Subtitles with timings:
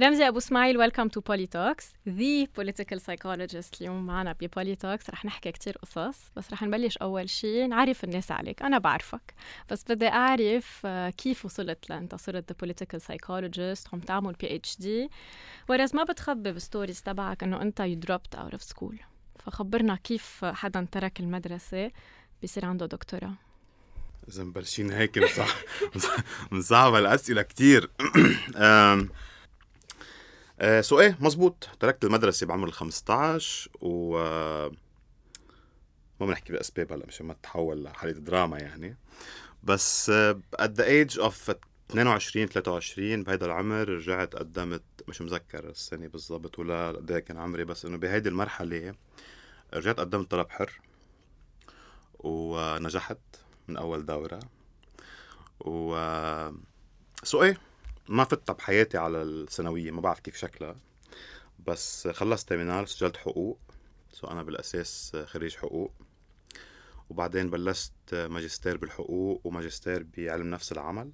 [0.00, 5.10] رمزي أبو إسماعيل Welcome to Poli Talks the political psychologist اليوم معنا ب Poli Talks
[5.10, 8.62] رح نحكي كتير قصص بس رح نبلش أول شيء نعرف الناس عليك.
[8.62, 9.34] أنا بعرفك.
[9.70, 15.94] بس بدي أعرف آه، كيف وصلت لانت صرت the political psychologist عم تعمل PhD whereas
[15.94, 18.98] ما بتخبي بال stories تبعك إنه أنت you dropped out of school
[19.38, 21.90] فخبرنا كيف حدا ترك المدرسة
[22.40, 23.34] بيصير عنده دكتوراه.
[24.28, 25.18] إذا مبلشين هيك
[26.52, 27.90] مصعب الأسئلة كثير
[30.60, 34.70] آه so إيه مزبوط تركت المدرسة بعمر ال 15 و آه،
[36.20, 38.96] ما بنحكي بأسباب هلا مشان ما تتحول لحلقه دراما يعني.
[39.62, 41.50] بس at the age of
[41.90, 47.64] 22 23 بهيدا العمر رجعت قدمت مش مذكر السنة بالضبط ولا قد إيه كان عمري
[47.64, 48.94] بس إنه بهيدي المرحلة
[49.74, 50.80] رجعت قدمت طلب حر
[52.18, 53.18] ونجحت
[53.68, 54.40] من أول دورة.
[55.60, 55.96] و
[57.22, 57.58] so إيه
[58.08, 60.76] ما فتت بحياتي على الثانوية ما بعرف كيف شكلها.
[61.66, 63.58] بس خلصت terminale سجلت حقوق.
[64.12, 65.92] so أنا بالأساس خريج حقوق.
[67.10, 71.10] وبعدين بلشت ماجستير بالحقوق وماجستير بعلم نفس العمل.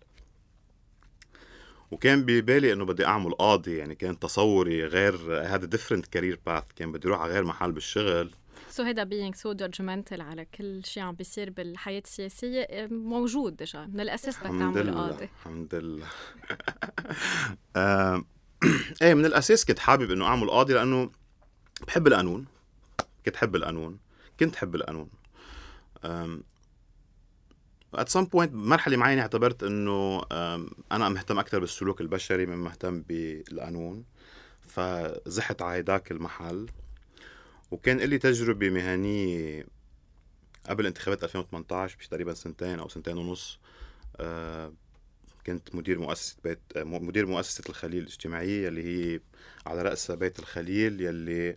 [1.91, 6.93] وكان ببالي إنه بدي أعمل قاضي يعني كان تصوري غير هذا different career path كان
[6.93, 8.35] بدي أروح على غير محل بالشغل.
[8.75, 14.01] so هيدا being so judgmental على كل شيء عم بيصير بالحياة السياسية موجود déjà من
[14.01, 15.25] الأساس بدك تعمل قاضي.
[15.25, 16.07] الحمد لله.
[19.03, 21.11] إيه من الأساس كنت حابب إنه أعمل قاضي لأنه
[21.87, 22.47] بحب القانون.
[23.27, 23.99] كنت حب القانون.
[24.41, 25.09] كنت حب القانون.
[27.95, 30.23] at some point بمرحلة معينة اعتبرت إنه
[30.93, 34.05] أنا مهتم أكثر بالسلوك البشري من مهتم بالقانون.
[34.67, 36.67] فزحت على هيداك المحل.
[37.75, 39.67] وكان لي تجربة مهنية
[40.69, 43.59] قبل انتخابات 2018 بش تقريبا سنتين أو سنتين ونص.
[44.17, 44.73] آه
[45.47, 49.21] كنت مدير مؤسسة بيت مدير مؤسسة الخليل الاجتماعية اللي هي
[49.67, 51.57] على رأسها بيت الخليل يلي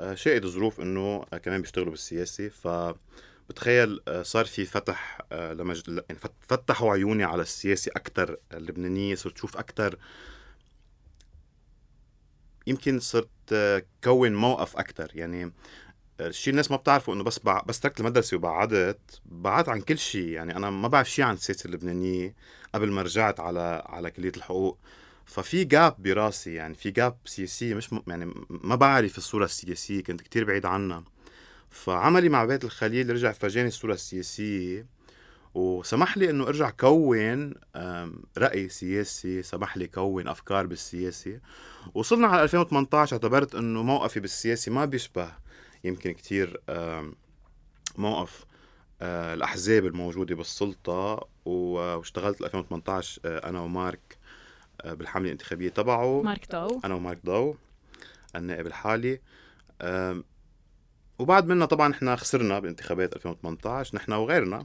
[0.00, 2.48] آه شاهد ظروف إنه كمان بيشتغلوا بالسياسة.
[2.48, 2.94] ف
[3.50, 5.82] بتخيل آه، صار في فتح لمج...
[5.88, 9.98] يعني فتحوا عيوني على السياسة أكثر اللبنانية صرت شوف أكثر
[12.70, 13.28] يمكن صرت
[14.04, 15.52] كون موقف أكثر يعني
[16.20, 17.62] الشيء الناس ما بتعرفوا إنه بس بع...
[17.66, 21.66] بس تركت المدرسة وبعدت بعدت عن كل شيء يعني أنا ما بعرف شيء عن السياسة
[21.66, 22.34] اللبنانية
[22.74, 24.78] قبل ما رجعت على على كلية الحقوق.
[25.24, 28.00] ففي جاب براسي يعني في جاب سياسية مش م...
[28.06, 31.04] يعني ما بعرف الصورة السياسية كنت كتير بعيد عنها.
[31.70, 34.86] فعملي مع بيت الخليل رجع فرجاني الصورة السياسية.
[35.54, 37.54] وسمح لي إنه أرجع كون
[38.38, 41.40] رأي سياسي سمح لي كون أفكار بالسياسة.
[41.94, 45.32] وصلنا على 2018 اعتبرت إنه موقفي بالسياسة ما بيشبه
[45.84, 46.60] يمكن كتير
[47.98, 48.44] موقف
[49.02, 51.28] آه، الأحزاب الموجودة بالسلطة.
[51.44, 54.18] واشتغلت 2018 آه، أنا ومارك
[54.80, 56.22] آه، بالحملة الانتخابية تبعه.
[56.22, 57.54] مارك دو أنا ومارك دو
[58.36, 59.20] النائب الحالي.
[61.18, 64.64] وبعد منا طبعا إحنا خسرنا بانتخابات 2018 نحن وغيرنا.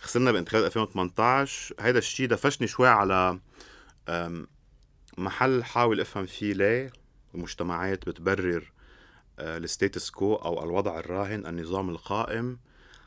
[0.00, 3.38] خسرنا بانتخابات 2018 هيدا الشيء دفشني شوي على
[5.18, 6.92] محل حاول افهم فيه ليه
[7.34, 8.72] المجتمعات بتبرر
[9.38, 12.58] آه، الستيتس كو أو الوضع الراهن النظام القائم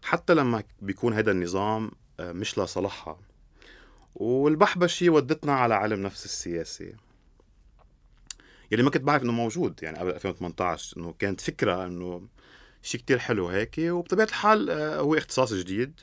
[0.04, 3.20] حتى لما بيكون هذا النظام آه، مش لصالحها.
[4.16, 6.96] والبحبشي ودتنا على علم نفس السياسي
[8.72, 12.28] يلي ما كنت بعرف إنه موجود يعني قبل 2018 إنه كانت فكرة إنه
[12.82, 16.00] شيء كتير حلو هيك وبطبيعة الحال آه، هو اختصاص جديد.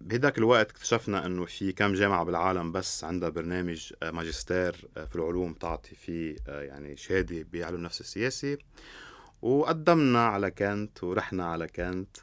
[0.00, 5.16] بهداك الوقت اكتشفنا إنه في كم جامعة بالعالم بس عندها برنامج آه، ماجستير آه، في
[5.16, 8.58] العلوم تعطي فيه آه، يعني شهادة بعلم النفس السياسي
[9.42, 12.16] وقدمنا على كنت ورحنا على كنت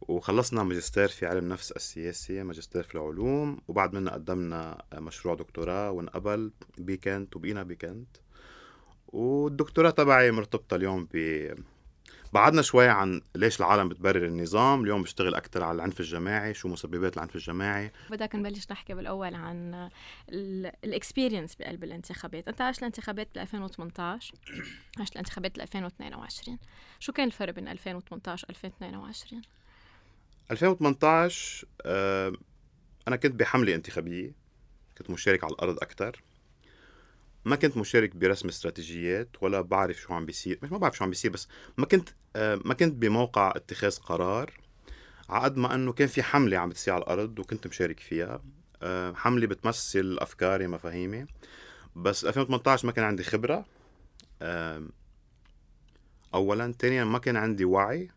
[0.00, 3.58] وخلصنا ماجستير في علم النفس السياسي ماجستير في العلوم.
[3.68, 8.16] وبعد منا قدمنا مشروع دكتوراه وانقبل بكنت وبقينا بكنت
[9.08, 11.54] والدكتوراه تبعي مرتبطة اليوم ب
[12.34, 17.16] بعدنا شوي عن ليش العالم بتبرر النظام اليوم بشتغل أكثر على العنف الجماعي شو مسببات
[17.16, 17.90] العنف الجماعي.
[18.10, 19.88] بدك نبلش نحكي بالأول عن
[20.84, 22.48] الاكسبيرينس بقلب الانتخابات.
[22.48, 24.34] أنت عشت الانتخابات بال 2018
[25.00, 26.58] عشت الانتخابات بال 2022
[27.00, 29.42] شو كان الفرق بين 2018 و 2022
[30.50, 32.32] 2018 آه
[33.08, 34.32] أنا كنت بحملة انتخابية
[34.98, 36.22] كنت مشارك على الأرض أكثر
[37.44, 41.10] ما كنت مشارك برسم استراتيجيات ولا بعرف شو عم بيصير مش ما بعرف شو عم
[41.10, 44.52] بيصير بس ما كنت آه، ما كنت بموقع اتخاذ قرار
[45.28, 48.42] عقد ما إنه كان في حملة عم بتصير على الأرض وكنت مشارك فيها.
[48.82, 51.26] آه، حملة بتمثل افكاري مفاهيمي
[51.96, 53.64] بس 2018 ما كان عندي خبرة.
[56.34, 56.72] اولا.
[56.72, 58.10] ثانيا ما كان عندي وعي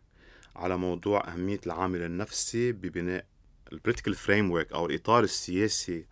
[0.55, 3.25] على موضوع أهمية العامل النفسي ببناء
[3.71, 6.05] ال political frame أو الإطار السياسي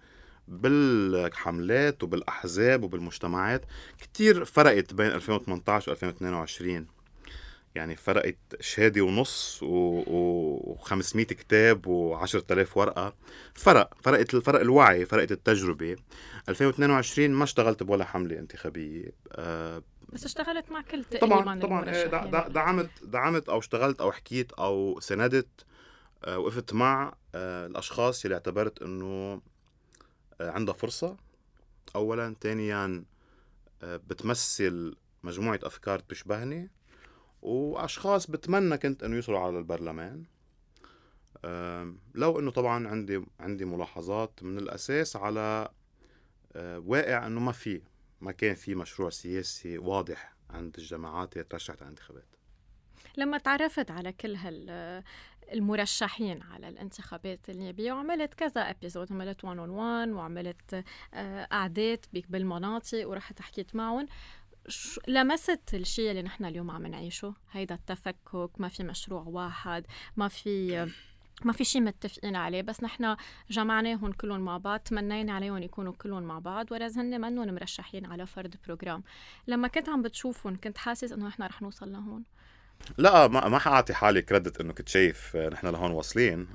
[0.47, 3.65] بالحملات وبالأحزاب وبالمجتمعات
[3.97, 6.87] كتير فرقت بين 2018 و 2022
[7.75, 13.15] يعني فرقت شهادة ونص و500 كتاب و10000 ورقة.
[13.53, 15.95] فرق فرقت الفرق الوعي فرقت التجربة.
[16.49, 19.11] 2022 ما اشتغلت بولا حملة انتخابية.
[19.31, 19.83] أه
[20.13, 22.05] بس اشتغلت مع كل طبعا طبعا إيه،
[22.47, 25.65] دعمت دعمت أو اشتغلت أو حكيت أو سندت
[26.23, 29.41] أه وقفت مع أه الأشخاص اللي اعتبرت إنه
[30.41, 31.17] عندها فرصة.
[31.95, 33.05] اولا ثانيا
[33.83, 36.69] أه بتمثل مجموعة أفكار بتشبهني
[37.41, 40.23] وأشخاص بتمنى كنت إنه يوصلوا على البرلمان.
[42.15, 45.69] لو إنه طبعا عندي عندي ملاحظات من الأساس على
[46.55, 47.81] آه، واقع إنه ما في
[48.21, 52.25] ما كان في مشروع سياسي واضح عند الجماعات اللي ترشحت على الانتخابات
[53.17, 55.03] لما تعرفت على كل هال
[55.53, 60.83] المرشحين على الانتخابات النيابية وعملت كذا episode عملت 1 on 1 وعملت
[61.13, 64.07] آه، قعدات بالمناطق ورحت حكيت معهم.
[65.07, 70.85] لمست الشيء اللي نحن اليوم عم نعيشه؟ هيدا التفكك ما في مشروع واحد ما في
[71.43, 72.61] ما في شيء متفقين عليه.
[72.61, 73.15] بس نحن
[73.49, 78.25] جمعناهم كلهم مع بعض تمنينا عليهم يكونوا كلهم مع بعض ولز هن منهم مرشحين على
[78.25, 79.03] فرد بروجرام.
[79.47, 82.23] لما كنت عم بتشوفهم كنت حاسس إنه نحن رح نوصل لهون.
[82.97, 86.47] لا ما ما حأعطي حالي كريدت إنه كنت شايف نحن لهون واصلين.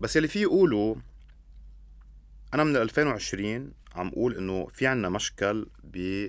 [0.00, 0.96] بس اللي في يقولوا
[2.54, 6.28] أنا من 2020 عم أقول إنه في عنا مشكل ب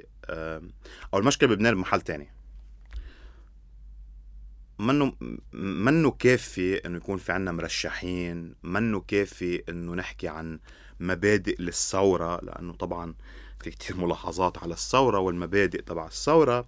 [1.13, 2.31] أو المشكلة بلبنان بمحل تاني.
[4.79, 5.13] منه
[5.53, 10.59] منه كافي إنه يكون في عنا مرشحين؟ منه كافي إنه نحكي عن
[10.99, 13.13] مبادئ للثورة؟ لأنه طبعا
[13.63, 16.67] في كتير ملاحظات على الثورة والمبادئ تبع الثورة.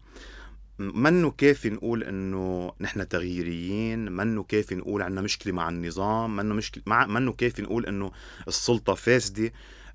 [0.79, 6.83] منه كافي نقول إنه نحن تغييريين؟ منه كافي نقول عندنا مشكلة مع النظام؟ منه مشكله
[6.87, 8.11] مع منه كافي نقول إنه
[8.47, 9.51] السلطة فاسدة؟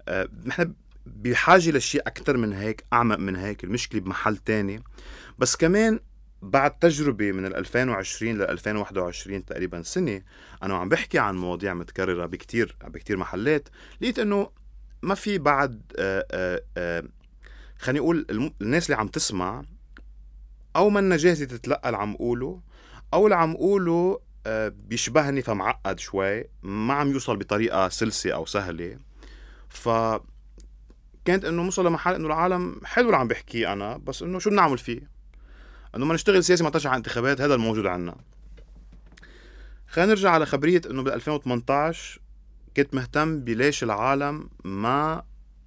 [0.08, 0.74] أه، نحن
[1.06, 4.82] بحاجة لشيء أكثر من هيك أعمق من هيك المشكلة بمحل تاني.
[5.38, 6.00] بس كمان
[6.42, 10.22] بعد تجربة من 2020 ل 2021 تقريبا سنة
[10.62, 13.68] أنا عم بحكي عن مواضيع متكررة بكتير بكتير محلات.
[14.00, 14.50] لقيت إنه
[15.02, 17.04] ما في بعد آه، آه، آه،
[17.78, 19.64] خليني أقول الناس اللي عم تسمع
[20.78, 22.60] أو منا جاهزة تتلقى اللي عم قوله
[23.14, 24.20] أو اللي عم قوله
[24.68, 28.98] بيشبهني فمعقد شوي ما عم يوصل بطريقة سلسة أو سهلة.
[29.68, 29.88] ف
[31.24, 34.78] كانت إنه نوصل لمحل إنه العالم حلو اللي عم بحكيه أنا بس إنه شو بنعمل
[34.78, 35.10] فيه؟
[35.96, 38.16] إنه ما نشتغل سياسي ما على انتخابات هذا الموجود عنا.
[39.88, 42.20] خلينا نرجع على خبرية إنه بال 2018
[42.76, 45.22] كنت مهتم بليش العالم ما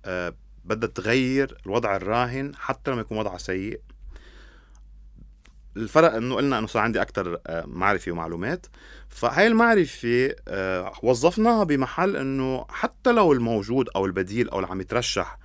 [0.05, 0.35] آه
[0.65, 3.81] بدها تغير الوضع الراهن حتى لما يكون وضعها سيء.
[5.77, 8.65] الفرق إنه قلنا إنه صار عندي أكثر آه، معرفة ومعلومات.
[9.09, 15.37] فهي المعرفة آه، وظفناها بمحل إنه حتى لو الموجود أو البديل أو اللي عم يترشح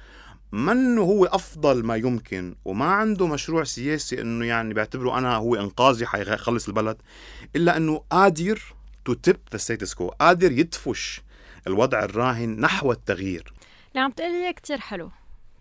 [0.53, 6.07] منه هو أفضل ما يمكن وما عنده مشروع سياسي إنه يعني بيعتبره أنا هو إنقاذي
[6.07, 6.97] حيخلص البلد
[7.57, 8.63] إلا إنه قادر
[9.05, 11.23] to tip the status quo قادر يدفش
[11.67, 13.53] الوضع الراهن نحو التغيير.
[13.91, 15.11] اللي عم تقولي كثير حلو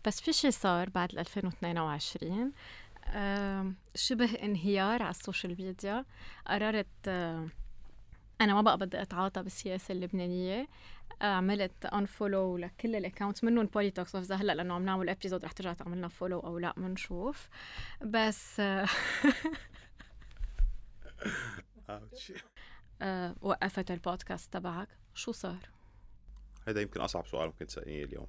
[0.06, 2.52] بس في شيء صار بعد 2022
[3.96, 6.06] شبه انهيار على ال social media.
[6.48, 7.08] قررت
[8.42, 10.68] أنا ما بقى بدي أتعاطى بالسياسة اللبنانية.
[11.22, 15.74] عملت unfollow لكل ال accounts منهم بوليتوكس إذا هلأ لأنه عم نعمل episode رح ترجع
[15.74, 17.50] تعمل لنا follow أو لأ بنشوف
[18.02, 18.60] بس
[23.02, 24.88] آه، وقفت البودكاست تبعك.
[25.14, 25.70] شو صار؟
[26.68, 28.28] هذا يمكن أصعب سؤال ممكن تسالنيه اليوم.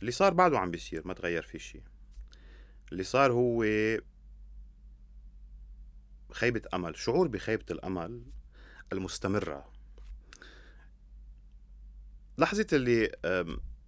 [0.00, 1.82] اللي صار بعده عم بيصير ما تغير في شيء
[2.92, 3.64] اللي صار هو
[6.32, 8.22] خيبة أمل شعور بخيبة الأمل
[8.92, 9.72] المستمرة.
[12.38, 13.12] لحظة اللي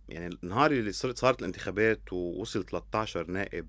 [0.09, 3.69] يعني النهار اللي صرت صارت الانتخابات ووصل 13 نائب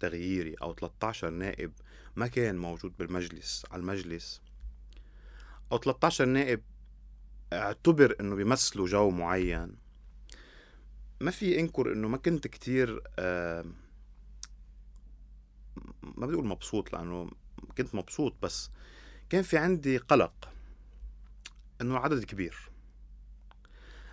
[0.00, 1.72] تغييري أو 13 نائب
[2.16, 4.42] ما كان موجود بالمجلس على المجلس.
[5.72, 6.62] أو 13 نائب
[7.52, 9.76] اعتبر إنه بيمثلوا جو معين.
[11.20, 13.02] ما في أنكر إنه ما كنت كتير
[16.02, 17.30] ما بدي أقول مبسوط لأنه
[17.78, 18.70] كنت مبسوط بس
[19.30, 20.52] كان في عندي قلق
[21.80, 22.70] إنه العدد كبير.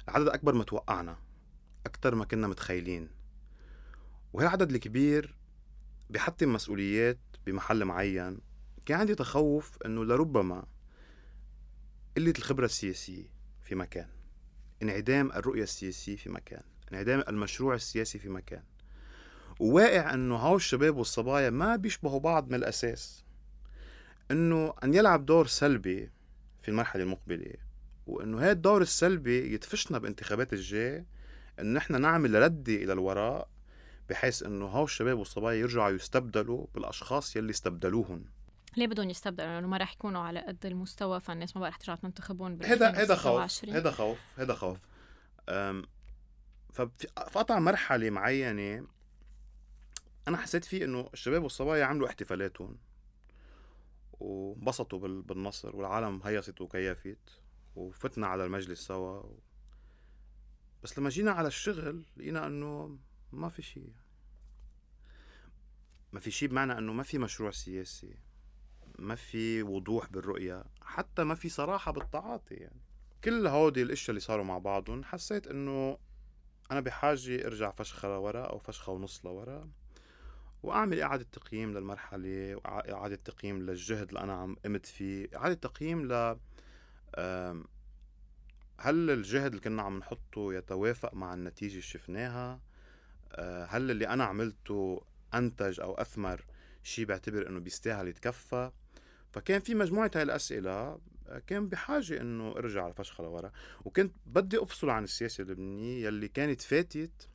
[0.10, 1.18] العدد أكبر ما توقعنا
[1.86, 3.10] أكثر ما كنا متخيلين.
[4.34, 5.36] وهالعدد الكبير
[6.10, 8.40] بحتم مسؤوليات بمحل معين.
[8.86, 10.66] كان عندي تخوف إنه لربما
[12.18, 13.32] قلة الخبرة السياسية
[13.64, 14.10] في مكان
[14.84, 16.62] انعدام الرؤية السياسية في مكان
[16.92, 18.64] انعدام المشروع السياسي في مكان.
[19.60, 23.24] وواقع إنه هاو الشباب والصبايا ما بيشبهوا بعض من الأساس.
[24.32, 26.12] إنه أن يلعب دور سلبي
[26.62, 27.54] في المرحلة المقبلة
[28.08, 31.06] وإنه هذا الدور السلبي يدفشنا بانتخابات الجاي
[31.60, 33.48] انه نحن نعمل ردة إلى الوراء
[34.10, 38.26] بحيث إنه هو الشباب والصبايا يرجعوا يستبدلوا بالأشخاص يلي استبدلوهم
[38.78, 41.96] ليه بدهم يستبدلوا؟ لأنه ما راح يكونوا على قد المستوى فالناس ما بقى رح ترجع
[41.96, 44.78] تنتخبون هذا هذا خوف هذا خوف هذا خوف.
[46.74, 48.88] ففي قطع مرحلة معينة
[50.28, 52.78] أنا حسيت فيه إنه الشباب والصبايا عملوا احتفالاتهم
[54.20, 57.42] وانبسطوا بالنصر والعالم هيصت وكيفت
[57.76, 59.24] وفتنا على المجلس سوا
[60.84, 62.98] بس لما جينا على الشغل لقينا إنه
[63.34, 63.94] ما في شيء
[66.14, 68.16] ما في شيء بمعنى إنه ما في مشروع سياسي
[69.00, 72.82] ما في وضوح بالرؤية حتى ما في صراحة بالتعاطي يعني.
[73.24, 75.98] كل هودي الإشياء اللي صاروا مع بعضهم حسيت إنه
[76.72, 79.70] أنا بحاجة أرجع فشخة لورا أو فشخة ونص لورا.
[80.64, 86.38] وأعمل إعادة تقييم للمرحلة وإعادة تقييم للجهد اللي أنا عم قمت فيه إعادة تقييم ل
[88.80, 92.60] هل الجهد اللي كنا عم نحطه يتوافق مع النتيجة اللي شفناها؟
[93.32, 95.02] آه، هل اللي أنا عملته
[95.34, 96.46] أنتج أو أثمر
[96.84, 98.72] شيء بعتبر إنه بيستاهل يتكفى؟
[99.32, 103.52] فكان في مجموعة هاي الأسئلة آه، كان بحاجة إنه أرجع الفشخة لورا
[103.86, 107.30] وكنت بدي أفصل عن السياسة اللبنانية يلي كانت فاتت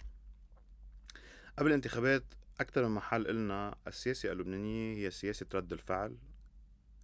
[1.59, 2.25] قبل الانتخابات
[2.61, 6.17] أكثر من محل قلنا السياسة اللبنانية هي سياسة رد الفعل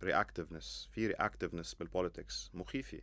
[0.03, 3.01] reactiveness في reactiveness بال politics مخيفة.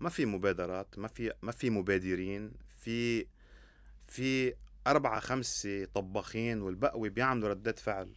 [0.00, 3.26] ما في مبادرات ما في ما في مبادرين في
[4.06, 4.54] في
[4.86, 8.14] أربعة خمسة طباخين والبقية بيعملوا ردات فعل.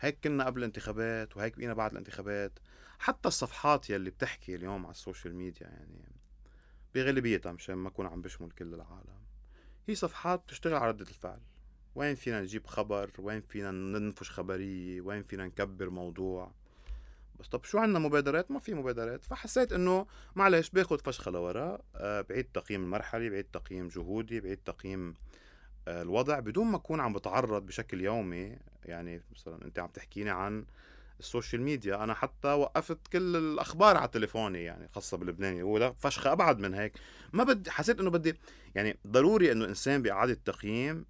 [0.00, 2.58] هيك كنا قبل الانتخابات وهيك بقينا بعد الانتخابات.
[2.98, 6.12] حتى الصفحات يلي بتحكي اليوم على ال social media يعني
[6.94, 9.22] بغالبيتها مشان ما أكون عم بشمل كل العالم.
[9.88, 11.40] هي صفحات بتشتغل على ردة الفعل.
[11.94, 16.52] وين فينا نجيب خبر؟ وين فينا ننفش خبرية وين فينا نكبر موضوع؟
[17.40, 19.24] بس طب شو عندنا مبادرات؟ ما في مبادرات.
[19.24, 20.06] فحسيت إنه
[20.36, 25.14] معلش باخذ فشخة لورا آه بعيد تقييم المرحلة بعيد تقييم جهودي بعيد تقييم
[25.88, 28.56] آه الوضع بدون ما أكون عم بتعرض بشكل يومي.
[28.84, 30.64] يعني مثلا أنت عم تحكيني عن
[31.20, 32.04] ال social media.
[32.04, 36.92] أنا حتى وقفت كل الأخبار على تليفوني يعني خاصة بلبنان ولا فشخة أبعد من هيك.
[37.32, 38.34] ما بدي حسيت إنه بدي
[38.74, 41.04] يعني ضروري إنه إنسان بإعادة تقييم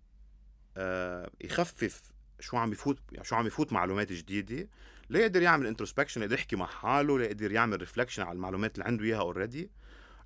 [1.40, 2.02] يخفف
[2.40, 4.68] شو عم يفوت يعني شو عم يفوت معلومات جديدة
[5.10, 9.20] ليقدر يعمل introspection ليقدر يحكي مع حاله ليقدر يعمل reflection على المعلومات اللي عنده إياها
[9.20, 9.70] already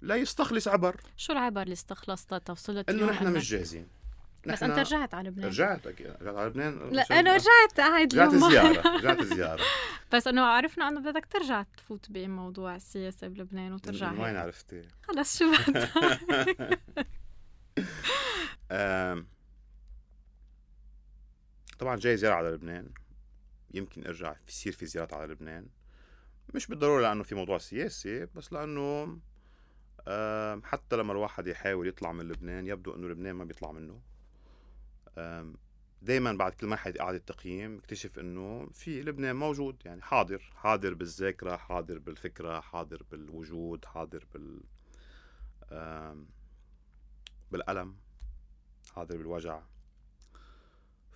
[0.03, 1.01] لا يستخلص عبر.
[1.17, 3.89] شو العبر اللي استخلصتها توصلت إنه نحن مش جاهزين.
[4.47, 6.07] بس أنت رجعت على لبنان رجعت أكيد.
[6.21, 9.63] رجعت على لبنان لا أنا رجعت قاعد رجعت زيارة رجعت زيارة.
[10.13, 15.39] بس إنه عرفنا إنه بدك ترجع تفوت بموضوع السياسة بلبنان وترجع من وين عرفتي؟ خلص
[15.39, 16.81] شو بدك؟
[21.79, 22.91] طبعا جاي زيارة على لبنان.
[23.75, 25.67] يمكن أرجع يصير في زيارات على لبنان.
[26.55, 29.19] مش بالضرورة لأنه في موضوع سياسي بس لأنه
[30.65, 34.01] حتى لما الواحد يحاول يطلع من لبنان يبدو إنه لبنان ما بيطلع منه.
[36.03, 40.53] دائما بعد كل مرحلة إعادة تقييم اكتشف إنه في لبنان موجود يعني حاضر.
[40.57, 44.61] حاضر بالذاكرة حاضر بالفكرة حاضر بالوجود حاضر بال
[47.51, 47.97] بالألم
[48.95, 49.63] حاضر بالوجع.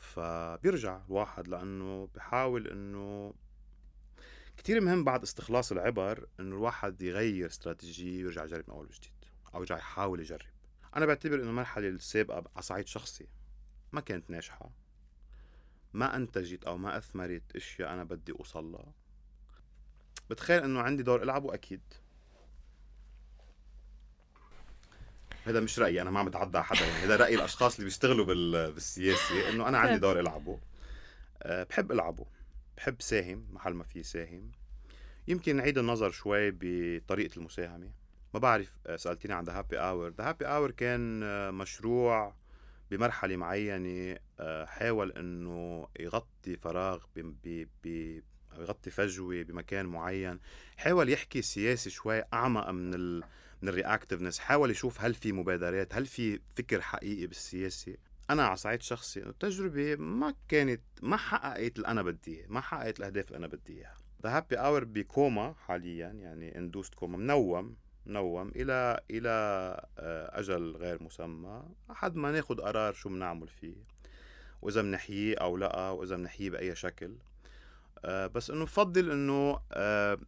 [0.00, 3.34] فبيرجع الواحد لأنه بحاول إنه
[4.56, 9.12] كتير مهم بعد استخلاص العبر إنه الواحد يغير استراتيجية ويرجع يجرب من أول وجديد
[9.54, 10.50] أو يرجع يحاول يجرب.
[10.96, 13.28] أنا بعتبر إنه المرحلة السابقة على صعيد شخصي.
[13.92, 14.70] ما كانت ناجحة.
[15.92, 18.92] ما أنتجت أو ما أثمرت إشياء أنا بدي أوصل لها.
[20.30, 21.82] بتخيل إنه عندي دور ألعبه أكيد.
[25.44, 27.04] هذا مش رأيي أنا ما عم بتعدى على حدا يعني.
[27.04, 28.26] هذا رأي الأشخاص اللي بيشتغلوا
[28.70, 30.58] بالسياسة إنه أنا عندي دور إلعبه.
[31.42, 32.26] أه بحب إلعبه.
[32.76, 34.50] بحب ساهم محل ما في ساهم.
[35.28, 37.90] يمكن نعيد النظر شوي بطريقة المساهمة.
[38.34, 42.34] ما بعرف آه، سالتيني عن The Happy Hour The Happy Hour كان آه، مشروع
[42.90, 48.20] بمرحلة معينة آه، حاول إنه يغطي فراغ ب ب
[48.58, 50.40] يغطي فجوة بمكان معين.
[50.76, 53.24] حاول يحكي سياسي شوي أعمق من ال
[53.62, 57.96] من ال reactiveness حاول يشوف هل في مبادرات هل في فكر حقيقي بالسياسة
[58.30, 62.98] أنا على صعيد شخصي التجربة ما كانت ما حققت اللي أنا بدي إياه ما حققت
[62.98, 63.96] الأهداف اللي أنا بدي إياها.
[64.22, 67.76] The Happy Hour ب coma حاليا يعني induced coma منوم
[68.06, 69.30] منوم إلى إلى
[69.98, 71.62] آه، أجل غير مسمى.
[71.90, 73.76] لحد ما ناخذ قرار شو بنعمل فيه
[74.62, 77.16] وإذا بنحييه أو لأ وإذا بنحييه بأي شكل.
[78.04, 80.18] آه، بس إنه بفضل إنه آه،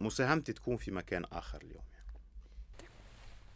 [0.00, 1.84] مساهمتي تكون في مكان آخر اليوم.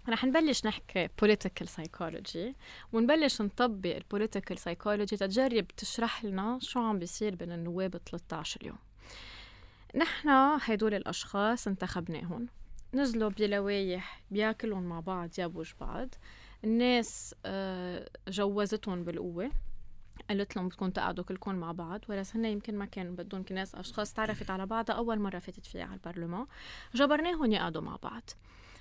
[0.09, 2.55] رح نبلش نحكي political psychology
[2.93, 8.79] ونبلش نطبق البوليتيكال psychology تجرب تشرح لنا شو عم بيصير بين النواب 13 اليوم.
[9.95, 10.29] نحن
[10.61, 12.49] هدول الأشخاص انتخبناهم.
[12.95, 16.09] نزلوا بلوايح بياكلون مع بعض يا بوج بعض.
[16.65, 19.51] الناس آه، جوزتهم بالقوة.
[20.29, 24.13] قالت لهم بدكم تقعدوا كلكم مع بعض وبس هن يمكن ما كانوا بدهم ناس أشخاص
[24.13, 26.47] تعرفت على بعضها أول مرة فاتت فيها على البرلمان.
[26.95, 28.31] جبرناهم يقعدوا مع بعض.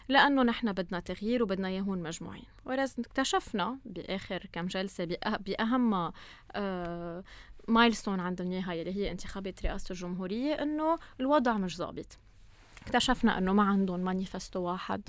[0.10, 2.46] لأنه نحن بدنا تغيير وبدنا اياهم مجموعين.
[2.66, 5.06] وبس اكتشفنا بآخر كم جلسة
[5.40, 6.12] بأهم
[6.52, 7.24] آه
[7.68, 12.18] milestone عند النهاية اللي هي انتخابات رئاسة الجمهورية إنه الوضع مش ظابط.
[12.82, 15.02] اكتشفنا إنه ما عندهم مانيفستو واحد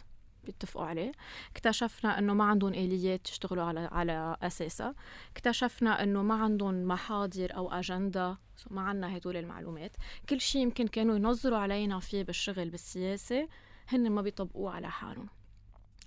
[0.44, 1.12] بيتفقوا عليه.
[1.50, 4.94] اكتشفنا إنه ما عندهم آليات يشتغلوا على على أساسها.
[5.32, 8.38] اكتشفنا إنه ما عندهم محاضر أو أجندة.
[8.70, 9.96] ما عندنا هدول المعلومات.
[10.28, 13.48] كل شيء يمكن كانوا ينظروا علينا فيه بالشغل بالسياسة.
[13.88, 15.28] هن ما بيطبقوه على حالهم.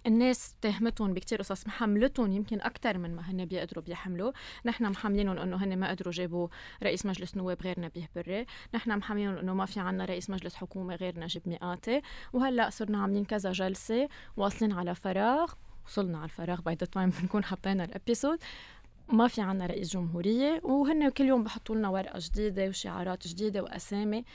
[0.08, 4.32] الناس تهمتهم بكتير قصص محملتهم يمكن أكثر من ما هن بيقدروا بيحملوا.
[4.66, 6.48] نحن محملينهم إنه هن ما قدروا جابوا
[6.84, 10.96] رئيس مجلس نواب غير نبيه بري نحن محملينهم إنه ما في عنا رئيس مجلس حكومة
[10.96, 12.02] غير نجيب مئاتي.
[12.34, 15.54] وهلأ صرنا عاملين كذا جلسة واصلين على فراغ.
[15.86, 18.40] وصلنا على الفراغ by the time بنكون حطينا ال episode
[19.10, 20.62] ما في عنا رئيس جمهورية.
[20.64, 24.26] وهن كل يوم بحطوا لنا ورقة جديدة وشعارات جديدة وأسامي.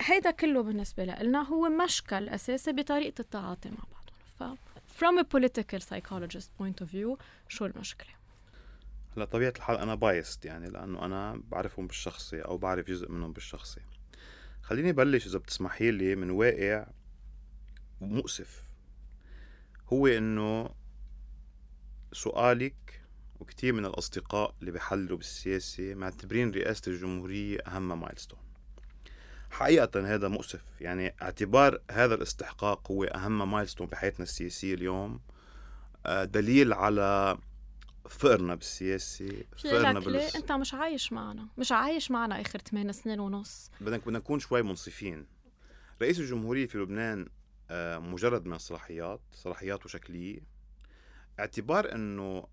[0.00, 4.18] هيدا كله بالنسبة لنا هو مشكل أساسي بطريقة التعاطي مع بعضهم.
[4.38, 4.58] ف
[4.98, 8.10] from a political psychologist point of view شو المشكلة؟
[9.16, 13.80] هلا طبيعة الحال أنا biased يعني لأنه أنا بعرفهم بالشخصي أو بعرف جزء منهم بالشخصي.
[14.62, 16.86] خليني بلش إذا بتسمحي لي من واقع
[18.00, 18.64] مؤسف.
[19.92, 20.70] هو إنه
[22.12, 23.02] سؤالك
[23.40, 28.47] وكثير من الأصدقاء اللي بيحللوا بالسياسة معتبرين رئاسة الجمهورية أهم مايلستون
[29.50, 30.62] حقيقة هذا مؤسف.
[30.80, 35.20] يعني اعتبار هذا الاستحقاق هو أهم مايلستون بحياتنا السياسية اليوم.
[36.06, 37.38] آه، دليل على
[38.08, 40.16] فقرنا بالسياسة فقرنا بال...
[40.16, 41.48] أنت مش عايش معنا.
[41.58, 43.70] مش عايش معنا آخر 8 سنين ونص.
[43.80, 45.26] بدنا بدنا نكون شوي منصفين.
[46.02, 47.28] رئيس الجمهورية في لبنان
[47.70, 50.40] آه، مجرد من الصلاحيات صلاحيات وشكلية
[51.40, 52.46] اعتبار إنه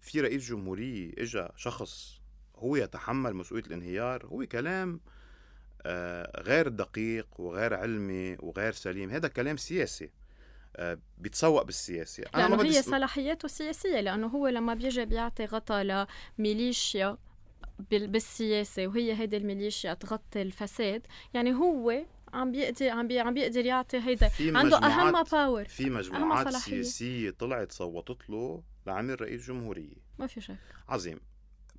[0.00, 2.20] في رئيس جمهورية اجى شخص
[2.56, 5.21] هو يتحمل مسؤولية الانهيار هو كلام آه،
[6.40, 9.10] غير دقيق وغير علمي وغير سليم.
[9.10, 10.10] هذا كلام سياسي
[10.76, 16.06] آه، بيتسوق بالسياسة أنا لأنه هي صلاحياته السياسية لأنه هو لما بيجي بيعطي غطى
[16.38, 17.18] لميليشيا
[17.90, 23.98] بالسياسة وهي هيدي الميليشيا تغطي الفساد يعني هو عم بيقدر عم بي عم بيقدر يعطي
[23.98, 24.30] هيدا.
[24.40, 29.96] عنده أهم power في مجموعات سياسية طلعت صوتت له لعمل رئيس جمهورية.
[30.18, 30.56] ما في شك.
[30.88, 31.20] عظيم.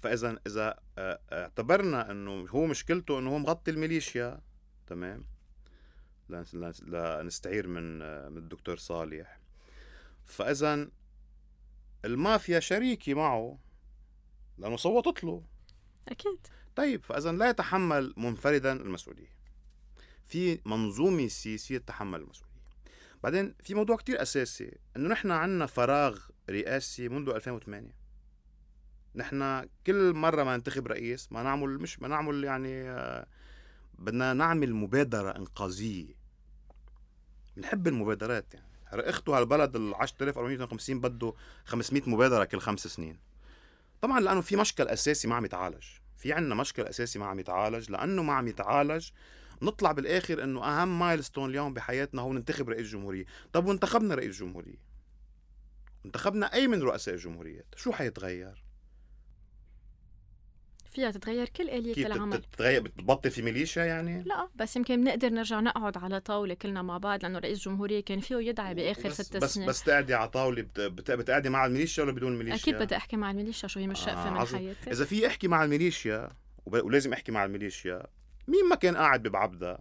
[0.03, 4.41] فإذا إذا آه، اعتبرنا إنه هو مشكلته إنه هو مغطي الميليشيا
[4.87, 5.25] تمام؟
[6.29, 9.39] لنستعير من آه، من الدكتور صالح.
[10.25, 10.89] فإذا
[12.05, 13.59] المافيا شريكي معه
[14.57, 15.43] لأنه صوتت له.
[16.07, 16.47] أكيد.
[16.75, 19.33] طيب فإذا لا يتحمل منفردا المسؤولية.
[20.25, 22.53] في منظومة سياسية تتحمل المسؤولية.
[23.23, 28.02] بعدين في موضوع كتير أساسي إنه نحن عندنا فراغ رئاسي منذ 2008
[29.15, 33.27] نحن كل مرة ما ننتخب رئيس ما نعمل مش ما نعمل يعني آه،
[33.99, 36.13] بدنا نعمل مبادرة إنقاذية.
[37.57, 38.73] بنحب المبادرات يعني.
[38.93, 41.33] إخته هالبلد ال 10452 بده
[41.65, 43.19] 500 مبادرة كل خمس سنين.
[44.01, 45.83] طبعا لأنه في مشكل أساسي ما عم يتعالج.
[46.17, 47.91] في عنا مشكل أساسي ما عم يتعالج.
[47.91, 49.09] لأنه ما عم يتعالج
[49.61, 53.25] نطلع بالآخر إنه أهم مايلستون اليوم بحياتنا هو ننتخب رئيس جمهورية.
[53.53, 54.93] طب وانتخبنا رئيس جمهورية؟
[56.05, 58.62] انتخبنا أي من رؤساء الجمهوريات؟ شو حيتغير؟
[60.93, 62.41] فيها تتغير كل آلية العمل.
[62.41, 66.97] تتغير؟ بتبطل في ميليشيا يعني؟ لا بس يمكن بنقدر نرجع نقعد على طاولة كلنا مع
[66.97, 69.69] بعض لأنه رئيس جمهورية كان فيه يدعي بآخر بس ست بس سنين.
[69.69, 70.79] بس تقعدي على طاولة بت...
[70.79, 71.11] بت...
[71.11, 74.27] بتقعدي مع الميليشيا ولا بدون الميليشيا؟ أكيد بدي أحكي مع الميليشيا شو هي مش شقفة
[74.27, 74.91] آه من حياتي.
[74.91, 76.29] إذا في أحكي مع الميليشيا
[76.65, 76.83] وب...
[76.85, 78.03] ولازم أحكي مع الميليشيا
[78.47, 79.79] مين ما كان قاعد ببعبدة؟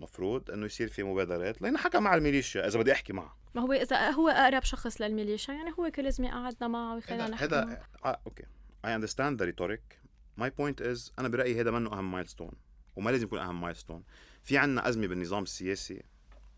[0.00, 3.36] مفروض إنه يصير في مبادرات لأنه حكى مع الميليشيا إذا بدي أحكي معه.
[3.54, 7.44] ما هو إذا هو أقرب شخص للميليشيا يعني هو كل لازم قعدنا معه ويخلينا نحكي
[7.44, 8.42] هذا آه okay.
[8.84, 9.99] I understand the rhetoric
[10.40, 12.52] my point is أنا برأيي هذا منه أهم milestone
[12.96, 14.04] وما لازم يكون أهم milestone
[14.42, 16.02] في عنا أزمة بالنظام السياسي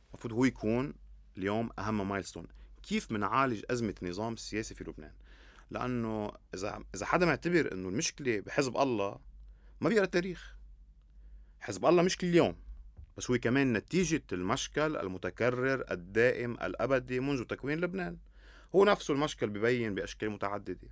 [0.08, 0.94] المفروض هو يكون
[1.38, 2.46] اليوم أهم milestone
[2.82, 5.12] كيف بنعالج أزمة النظام السياسي في لبنان؟
[5.70, 9.18] لأنه إذا إذا حدا معتبر إنه المشكلة بحزب الله
[9.80, 10.56] ما بيقرأ التاريخ.
[11.60, 12.56] حزب الله مشكل اليوم
[13.16, 18.16] بس هو كمان نتيجة المشكل المتكرر الدائم الأبدي منذ تكوين لبنان.
[18.74, 20.88] هو نفسه المشكل ببين بأشكال متعددة.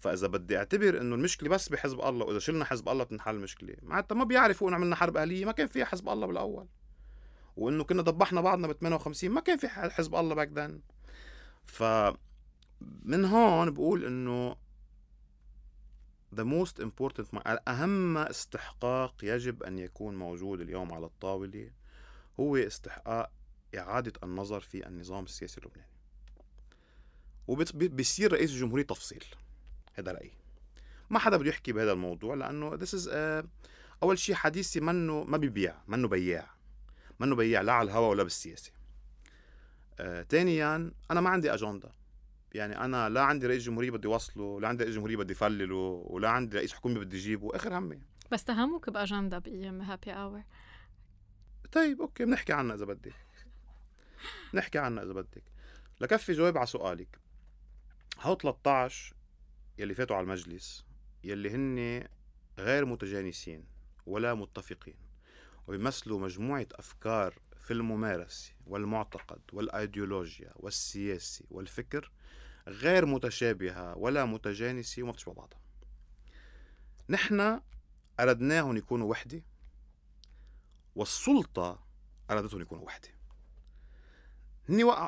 [0.00, 4.14] فإذا بدي أعتبر إنه المشكلة بس بحزب الله وإذا شلنا حزب الله بتنحل المشكلة معناتها
[4.14, 6.68] ما بيعرفوا إنه عملنا حرب أهلية ما كان فيها حزب الله بالأول.
[7.56, 10.80] وإنه كنا ضبحنا بعضنا ب 58 ما كان في حزب الله باك ذن
[11.64, 11.82] ف
[13.04, 14.56] من هون بقول إنه
[16.36, 17.26] the most important
[17.68, 21.70] أهم استحقاق يجب أن يكون موجود اليوم على الطاولة
[22.40, 23.30] هو استحقاق
[23.78, 25.88] إعادة النظر في النظام السياسي اللبناني.
[27.48, 29.24] وبصير رئيس الجمهورية تفصيل.
[29.94, 30.32] هذا رأيي.
[31.10, 32.36] ما حدا بده يحكي بهذا الموضوع
[32.76, 33.46] this is uh,
[34.02, 36.50] أول شيء حديثي منه ما بيبيع منه بياع.
[37.20, 38.72] منه بياع لا على الهوا ولا بالسياسة.
[40.00, 41.90] آه، ثانيا أنا ما عندي أجندة.
[42.54, 46.28] يعني أنا لا عندي رئيس جمهورية بدي وصله ولا عندي رئيس جمهورية بدي فلله ولا
[46.28, 48.02] عندي رئيس حكومة بدي جيبه آخر همي.
[48.30, 50.42] بس تهمك بأجندة بأيام happy hour
[51.72, 53.14] طيب okay بنحكي عنها إذا بدك.
[54.54, 55.42] نحكي عنها إذا بدك.
[56.00, 57.18] لكفي جواب على سؤالك.
[58.20, 59.14] هو 13
[59.78, 60.84] يلي فاتوا على المجلس
[61.24, 62.08] يلي هن
[62.58, 63.64] غير متجانسين
[64.06, 64.96] ولا متفقين
[65.66, 72.10] ويمثلوا مجموعة أفكار في الممارسة والمعتقد والأيديولوجيا والسياسي والفكر
[72.68, 75.60] غير متشابهة ولا متجانسة وما بتشبه بعضها.
[77.08, 77.60] نحن
[78.20, 79.42] أردناهم يكونوا وحدة
[80.94, 81.84] والسلطة
[82.30, 83.08] أرادتهم يكونوا وحدة.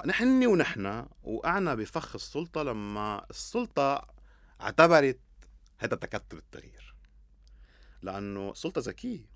[0.07, 4.16] نحن ونحن وقعنا بفخ السلطة لما السلطة
[4.61, 5.21] اعتبرت
[5.79, 6.95] هذا تكتل التغيير.
[8.03, 9.27] لأنه السلطة ذكية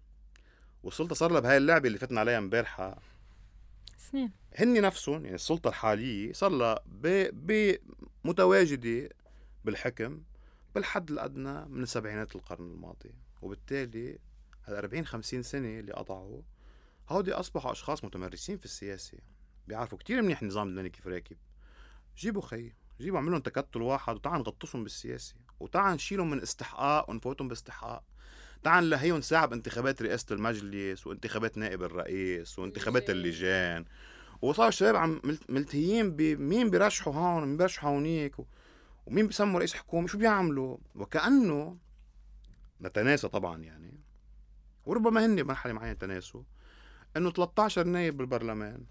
[0.82, 3.02] والسلطة صار لها بهاي اللعبة اللي فتنا عليها امبارحة.
[3.96, 4.32] سنين.
[4.54, 6.82] هن نفسهم يعني السلطة الحالية صار لها
[8.24, 9.08] متواجدة
[9.64, 10.22] بالحكم
[10.74, 13.14] بالحد الأدنى من سبعينات القرن الماضي.
[13.42, 14.18] وبالتالي
[14.64, 16.42] هال 40 50 سنة اللي قطعوا
[17.08, 19.18] هودي أصبحوا أشخاص متمرسين في السياسة.
[19.68, 21.36] بيعرفوا كتير منيح النظام اللبناني كيف راكب.
[22.16, 28.02] جيبوا خي جيبوا اعملوا تكتل واحد وتعال نغطسهم بالسياسة وتعال نشيلهم من استحقاق ونفوتهم باستحقاق.
[28.62, 33.84] تعال نلهيهم ساعة بانتخابات رئاسة المجلس وانتخابات نائب الرئيس وانتخابات اللجان.
[34.42, 38.34] وصاروا الشباب عم ملتهيين بمين بيرشحوا هون ومين بيرشحوا هونيك
[39.06, 41.76] ومين بيسموا رئيس حكومة؟ شو بيعملوا؟ وكأنه
[42.82, 44.00] نتناسى طبعا يعني.
[44.86, 46.42] وربما هن بمرحلة معينة تناسوا.
[47.16, 48.84] إنه 13 نايب بالبرلمان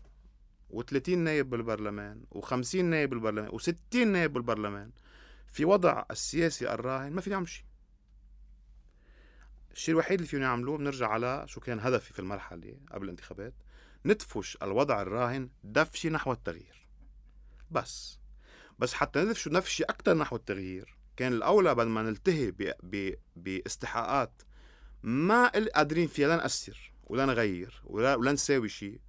[0.69, 4.91] و30 نايب بالبرلمان و50 نايب بالبرلمان و60 نايب بالبرلمان.
[5.47, 7.65] في وضع السياسي الراهن ما في نعمل شيء
[9.71, 13.53] الشيء الوحيد اللي فينا نعمله بنرجع على شو كان هدفي في المرحلة قبل الانتخابات
[14.05, 16.87] ندفش الوضع الراهن دفشي نحو التغيير.
[17.71, 18.19] بس
[18.79, 20.97] بس حتى ندفش نفشي أكثر نحو التغيير.
[21.17, 22.53] كان الأولى بدل ما نلتهي
[23.35, 24.41] باستحقاقات
[25.03, 28.99] ما قادرين فيها لا نأثر ولا نغير ولا, ولا نساوي شيء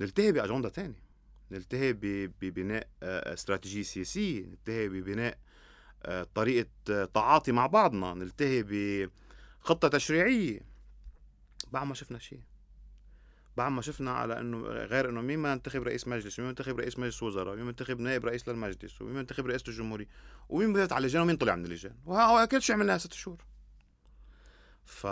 [0.00, 1.10] نلتهي بأجندة تانية
[1.50, 1.92] نلتهي
[2.40, 4.46] ببناء آه، استراتيجية سياسية.
[4.46, 5.38] نلتهي ببناء
[6.02, 8.14] آه، طريقة آه، تعاطي مع بعضنا.
[8.14, 8.64] نلتهي
[9.62, 10.60] بخطة تشريعية.
[11.72, 12.40] بعد ما شفنا شيء.
[13.56, 16.98] بعد ما شفنا على إنه غير إنه مين ما ينتخب رئيس مجلس ومين ينتخب رئيس
[16.98, 20.06] مجلس وزراء ومين ينتخب نائب رئيس للمجلس ومين ينتخب رئيسة الجمهورية
[20.48, 21.96] ومين بيفوت على اللجان ومين طلع من اللجان.
[22.04, 23.44] وهو كل شيء عملناها ست شهور.
[24.84, 25.06] ف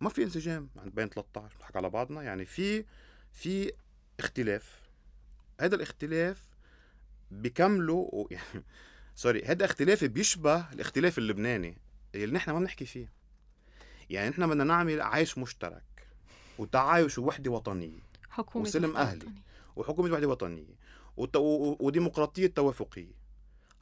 [0.00, 2.22] ما في انسجام عند بين 13 بنضحك على بعضنا.
[2.22, 2.84] يعني في
[3.36, 3.72] في
[4.18, 4.80] اختلاف.
[5.60, 6.42] هذا الاختلاف
[7.30, 8.64] بكمله يعني
[9.14, 11.76] سوري هذا اختلاف بيشبه الاختلاف اللبناني
[12.14, 13.12] اللي نحن ما بنحكي فيه.
[14.10, 16.06] يعني نحن بدنا نعمل عيش مشترك
[16.58, 19.28] وتعايش ووحدة وطنية حكومة وسلم أهلي.
[19.76, 20.74] وحكومة وحدة وطنية.
[21.16, 21.36] وت...
[21.80, 23.14] وديمقراطية توافقية.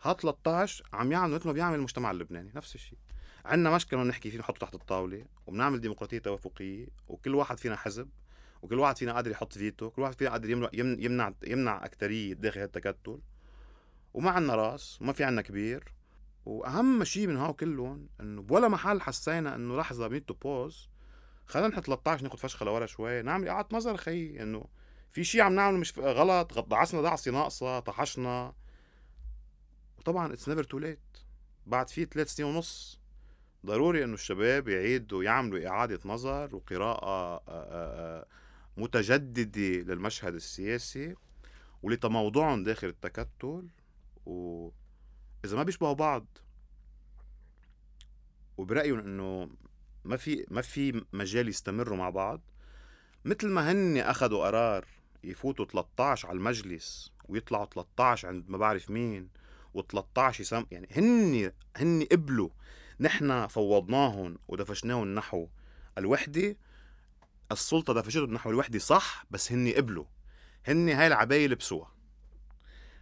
[0.02, 2.98] ها 13 عم يعمل مثل ما بيعمل المجتمع اللبناني نفس الشيء
[3.44, 8.08] عندنا مشكلة بنحكي فيه نحطه تحت الطاولة وبنعمل ديمقراطية توافقية وكل واحد فينا حزب.
[8.64, 12.60] وكل واحد فينا قادر يحط فيتو كل واحد فينا قادر يمنع يمنع يمنع أكترية داخل
[12.60, 13.18] التكتل.
[14.14, 15.94] وما عنا راس وما في عنا كبير.
[16.46, 20.88] وأهم شيء من هاو كلهم إنه بولا محل حسينا إنه لحظة we need to pause
[21.46, 24.66] خلينا نحن 13 ناخذ فشخة لورا شوي نعمل إعادة نظر خي إنه
[25.12, 28.52] في شيء عم نعمله مش غلط دعسنا دعسه ناقصة طحشنا.
[29.98, 30.98] وطبعا it's never too late
[31.66, 33.00] بعد في ثلاث سنين ونص
[33.66, 37.42] ضروري إنه الشباب يعيدوا يعملوا إعادة نظر وقراءة
[38.76, 41.14] متجدده للمشهد السياسي
[41.82, 43.68] ولتموضعهم داخل التكتل
[44.26, 46.26] واذا ما بيشبهوا بعض
[48.56, 49.50] وبرأيهم إنه
[50.04, 52.40] ما في ما في مجال يستمروا مع بعض
[53.24, 54.84] مثل ما هن أخذوا قرار
[55.24, 59.28] يفوتوا 13 على المجلس ويطلعوا 13 عند ما بعرف مين
[59.78, 62.48] و13 يسم يعني هن هن قبلوا
[63.00, 65.48] نحن فوضناهم ودفشناهم نحو
[65.98, 66.56] الوحدة
[67.54, 70.04] السلطة دفشتهم نحو الوحده صح بس هن قبلوا
[70.66, 71.90] هن هاي العباية لبسوها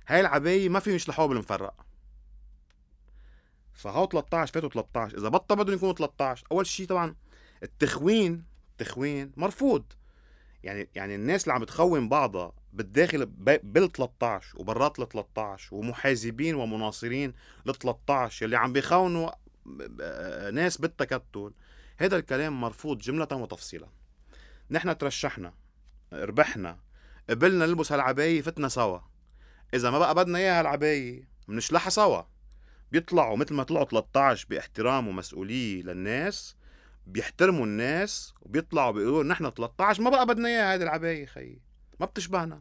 [0.09, 1.87] هاي العباية ما فيهم يشلحوها بالمفرق
[3.73, 7.15] فهو 13 فاتوا 13 إذا بطل بدهم يكونوا 13 أول شيء طبعا
[7.63, 9.85] التخوين التخوين مرفوض.
[10.63, 17.33] يعني يعني الناس اللي عم بتخون بعضها بالداخل بال 13 وبرات ال 13 ومحازبين ومناصرين
[17.67, 19.31] لل 13 اللي عم بيخونوا
[20.51, 21.53] ناس بالتكتل.
[21.97, 23.89] هذا الكلام مرفوض جملة وتفصيلا.
[24.73, 25.55] نحن ترشحنا
[26.13, 26.79] ربحنا
[27.31, 28.99] قبلنا نلبس هالعباية فتنا سوا.
[29.75, 32.23] إذا ما بقى بدنا إياها هالعباية بنشلحها سوا.
[32.93, 36.57] بيطلعوا مثل ما طلعوا 13 بإحترام ومسؤولية للناس
[37.07, 41.61] بيحترموا الناس وبيطلعوا بيقولوا نحن 13 ما بقى بدنا إياها هذه العباية خيي
[42.01, 42.61] ما بتشبهنا.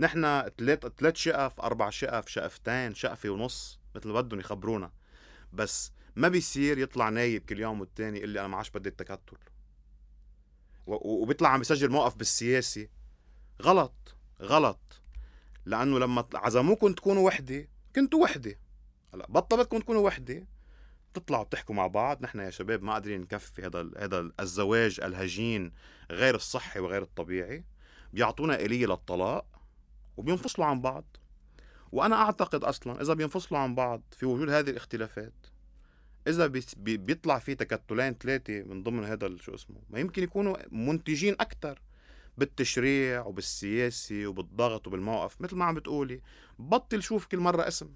[0.00, 4.90] نحن ثلاث ثلاث شقف أربع شقف شقفتين شقفة ونص مثل ما بدهم يخبرونا.
[5.52, 9.36] بس ما بيصير يطلع نايب كل يوم والتاني يقول لي أنا ما عادش بدي التكتل.
[10.88, 12.88] وبيطلع عم بيسجل موقف بالسياسي.
[13.62, 15.00] غلط غلط.
[15.64, 18.58] لأنه لما عزموكم تكونوا وحدة كنتوا وحدة.
[19.14, 20.46] هلأ بطلتكم تكونوا وحدة
[21.14, 22.22] تطلعوا بتحكوا مع بعض.
[22.22, 25.72] نحن يا شباب ما قادرين نكفي هذا هذا الزواج الهجين
[26.10, 27.64] غير الصحي وغير الطبيعي.
[28.12, 29.46] بيعطونا آلية للطلاق
[30.16, 31.04] وبينفصلوا عن بعض.
[31.92, 35.46] وأنا أعتقد أصلا إذا بينفصلوا عن بعض في وجود هذه الاختلافات
[36.28, 41.80] إذا بيطلع في تكتلين ثلاثة من ضمن هذا شو اسمه ما يمكن يكونوا منتجين أكثر
[42.38, 46.20] بالتشريع وبالسياسي وبالضغط وبالموقف مثل ما عم بتقولي.
[46.58, 47.88] بطل شوف كل مرة اسم.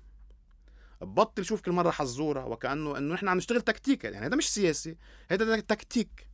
[1.00, 4.04] بطل شوف كل مرة حزورة وكأنه إنه نحن عم نشتغل تكتيك.
[4.04, 4.96] يعني هذا مش سياسي
[5.28, 6.26] هذا تكتيك.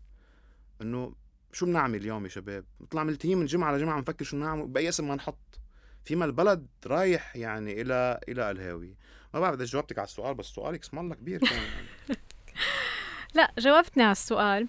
[0.83, 1.15] إنه
[1.53, 5.09] شو بنعمل اليوم يا شباب؟ نطلع ملتهين من جمعة لجمعة نفكر شو نعمل بأي اسم
[5.09, 5.61] ما نحط.
[6.05, 8.97] فيما البلد رايح يعني إلى إلى الهاوي.
[9.35, 11.87] ما بعرف إذا جاوبتك على السؤال بس سؤالك اسم الله كبير كان يعني.
[13.35, 14.69] لا جاوبتني على السؤال.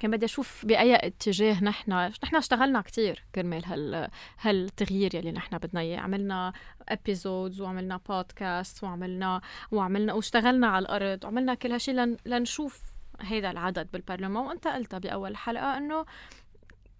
[0.00, 4.08] كان بدي أشوف بأي اتجاه نحن نحن اشتغلنا كثير كرمال هال
[4.40, 6.00] هالتغيير يلي نحن بدنا إياه.
[6.00, 6.52] عملنا
[6.88, 9.40] ابيزودز وعملنا بودكاست وعملنا
[9.72, 12.82] وعملنا واشتغلنا على الأرض وعملنا كل هالشيء لن لنشوف
[13.20, 14.46] هيدا العدد بالبرلمان.
[14.46, 16.06] وأنت قلتها بأول حلقة إنه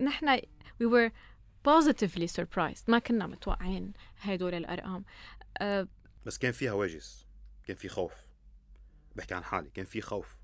[0.01, 0.37] نحن
[0.83, 1.11] we were
[1.69, 2.85] positively surprised.
[2.89, 5.05] ما كنا متوقعين هدول الأرقام.
[5.59, 5.89] أه
[6.27, 7.27] بس كان في هواجس
[7.65, 8.13] كان في خوف.
[9.17, 10.39] بحكي عن حالي كان في خوف.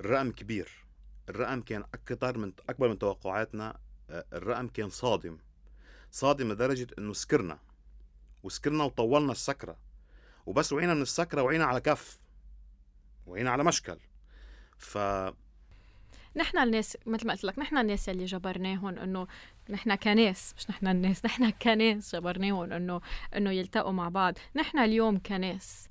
[0.00, 0.84] الرقم كبير.
[1.28, 3.78] الرقم كان أكثر من أكبر من توقعاتنا.
[4.10, 5.38] آه، الرقم كان صادم.
[6.10, 7.58] صادم لدرجة إنه سكرنا.
[8.42, 9.78] وسكرنا وطولنا السكرة.
[10.46, 12.18] وبس وعينا من السكرة وعينا على كف.
[13.26, 13.98] وعينا على مشكل.
[14.78, 14.98] ف
[16.36, 19.26] نحن الناس مثل ما قلت لك نحن الناس اللي جبرناهم إنه
[19.70, 23.00] نحن كناس مش نحن الناس نحن كناس جبرناهم إنه
[23.36, 24.34] إنه يلتقوا مع بعض.
[24.56, 25.88] نحن اليوم كناس.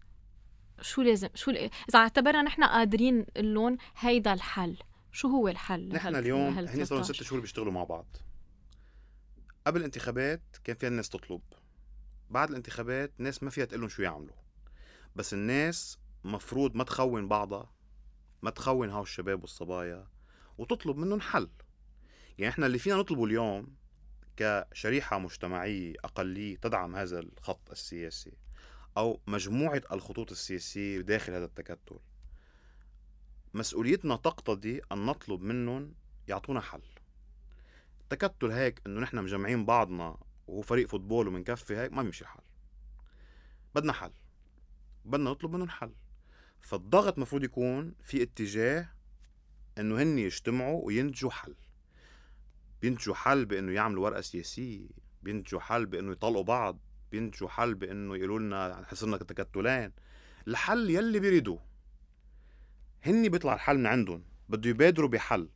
[0.81, 4.77] شو لازم شو إذا اعتبرنا نحن قادرين اللون هيدا الحل.
[5.11, 8.17] شو هو الحل نحن اليوم هن صاروا ست شهور بيشتغلوا مع بعض.
[9.67, 11.41] قبل الانتخابات كان فيها الناس تطلب.
[12.29, 14.35] بعد الانتخابات الناس ما فيها تقول لهم شو يعملوا.
[15.15, 17.71] بس الناس مفروض ما تخون بعضها
[18.41, 20.07] ما تخون هاو الشباب والصبايا
[20.57, 21.49] وتطلب منهم حل.
[22.37, 23.75] يعني إحنا اللي فينا نطلبه اليوم
[24.37, 28.33] كشريحة مجتمعية أقلية تدعم هذا الخط السياسي
[28.97, 31.99] أو مجموعة الخطوط السياسية داخل هذا التكتل
[33.53, 35.93] مسؤوليتنا تقتضي أن نطلب منهم
[36.27, 36.81] يعطونا حل.
[38.09, 40.17] تكتل هيك إنه نحن مجمعين بعضنا
[40.47, 42.43] وهو فريق فوتبول ومنكفي هيك ما بيمشي الحال
[43.75, 44.11] بدنا حل.
[45.05, 45.93] بدنا نطلب منهم حل.
[46.61, 48.89] فالضغط مفروض يكون في اتجاه
[49.77, 51.55] إنه هن يجتمعوا وينتجوا حل.
[52.81, 54.87] بينتجوا حل بانه يعملوا ورقة سياسية
[55.23, 56.79] بينتجوا حل بانه يطلقوا بعض
[57.11, 59.91] بينتجوا حل بانه يقولوا لنا حصرنا تكتلين
[60.47, 61.59] الحل يلي بيريدوه.
[63.03, 64.23] هن بيطلع الحل من عندهم.
[64.49, 65.49] بده يبادروا بحل.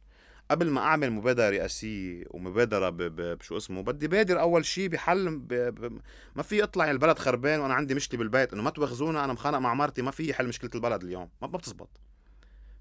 [0.51, 5.47] قبل ما أعمل مبادرة رئاسية ومبادرة بشو اسمه بدي بادر أول شيء بحل ب...
[5.53, 6.01] ب...
[6.35, 8.53] ما في اطلع البلد خربان وأنا عندي مشكلة بالبيت.
[8.53, 11.29] إنه ما تواخذونا أنا مخانق مع مرتي ما في حل مشكلة البلد اليوم.
[11.41, 11.89] ما بتزبط.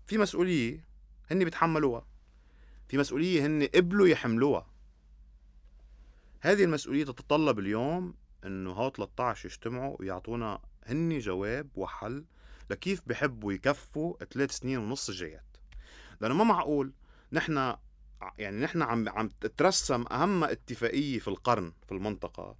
[0.06, 0.84] في مسؤولية
[1.30, 2.06] هن بيتحملوها.
[2.88, 4.66] في مسؤولية هن قبلوا يحملوها.
[6.40, 12.24] هذه المسؤولية تتطلب اليوم إنه هاو 13 يجتمعوا ويعطونا هن جواب وحل
[12.70, 15.44] لكيف بحبوا يكفوا ثلاث سنين ونص الجايات
[16.20, 16.92] لأنه ما معقول
[17.32, 17.74] نحن
[18.38, 22.56] يعني نحن عم عم تترسم أهم اتفاقية في القرن في المنطقة.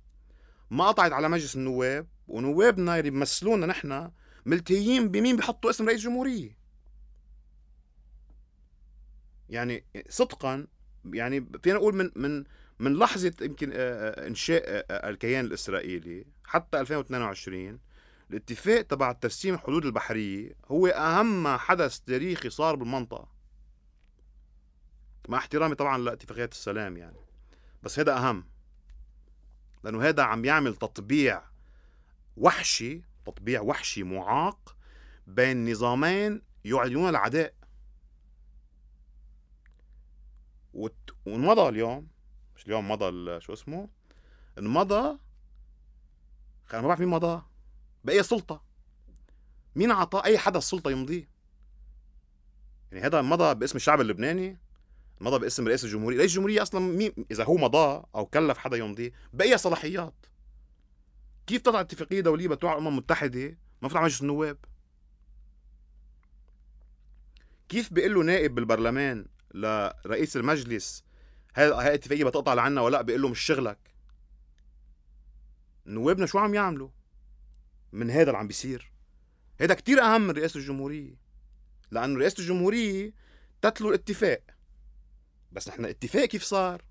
[0.71, 4.11] ما قطعت على مجلس النواب ونوابنا اللي بيمثلونا نحن
[4.47, 6.58] ملتهيين بمين بحطوا اسم رئيس جمهورية.
[9.51, 10.67] يعني صدقا
[11.13, 12.45] يعني فينا نقول من من
[12.79, 17.79] من لحظة يمكن إنشاء الكيان الإسرائيلي حتى 2022
[18.31, 23.29] الاتفاق تبع ترسيم الحدود البحرية هو أهم حدث تاريخي صار بالمنطقة.
[25.29, 27.21] مع احترامي طبعا لاتفاقيات السلام يعني
[27.83, 28.45] بس هذا أهم
[29.85, 31.43] لأنه هذا عم يعمل تطبيع
[32.37, 34.77] وحشي تطبيع وحشي معاق
[35.27, 37.55] بين نظامين يعلنون العداء.
[40.75, 42.09] وانمضى اليوم
[42.57, 43.89] مش اليوم مضى شو اسمه؟
[44.59, 45.19] انمضى
[46.73, 47.43] أنا ما بعرف مين مضى؟
[48.05, 48.63] باي سلطه
[49.77, 51.29] مين اعطاه أي حدا السلطة يمضيه؟
[52.93, 54.59] يعني هذا مضى باسم الشعب اللبناني
[55.21, 56.19] مضى باسم رئيس الجمهورية.
[56.19, 60.15] رئيس الجمهورية أصلا مين إذا هو مضى أو كلف حدا يمضي باي صلاحيات.
[61.47, 64.59] كيف تطلع اتفاقية دولية بتوع الأمم المتحدة؟ ما على مجلس النواب.
[67.69, 71.05] كيف بيقول له نائب بالبرلمان لرئيس المجلس
[71.57, 73.79] هاي هاي اتفاقية بتقطع لعنا ولا بيقول له مش شغلك.
[75.87, 76.89] نوابنا شو عم يعملوا؟
[77.93, 78.93] من هذا اللي عم بيصير.
[79.61, 81.15] هذا كتير أهم من رئاسة الجمهورية.
[81.91, 83.13] لأنه رئاسة الجمهورية
[83.63, 84.43] تتلو الاتفاق.
[85.53, 86.85] بس نحن اتفاق كيف صار؟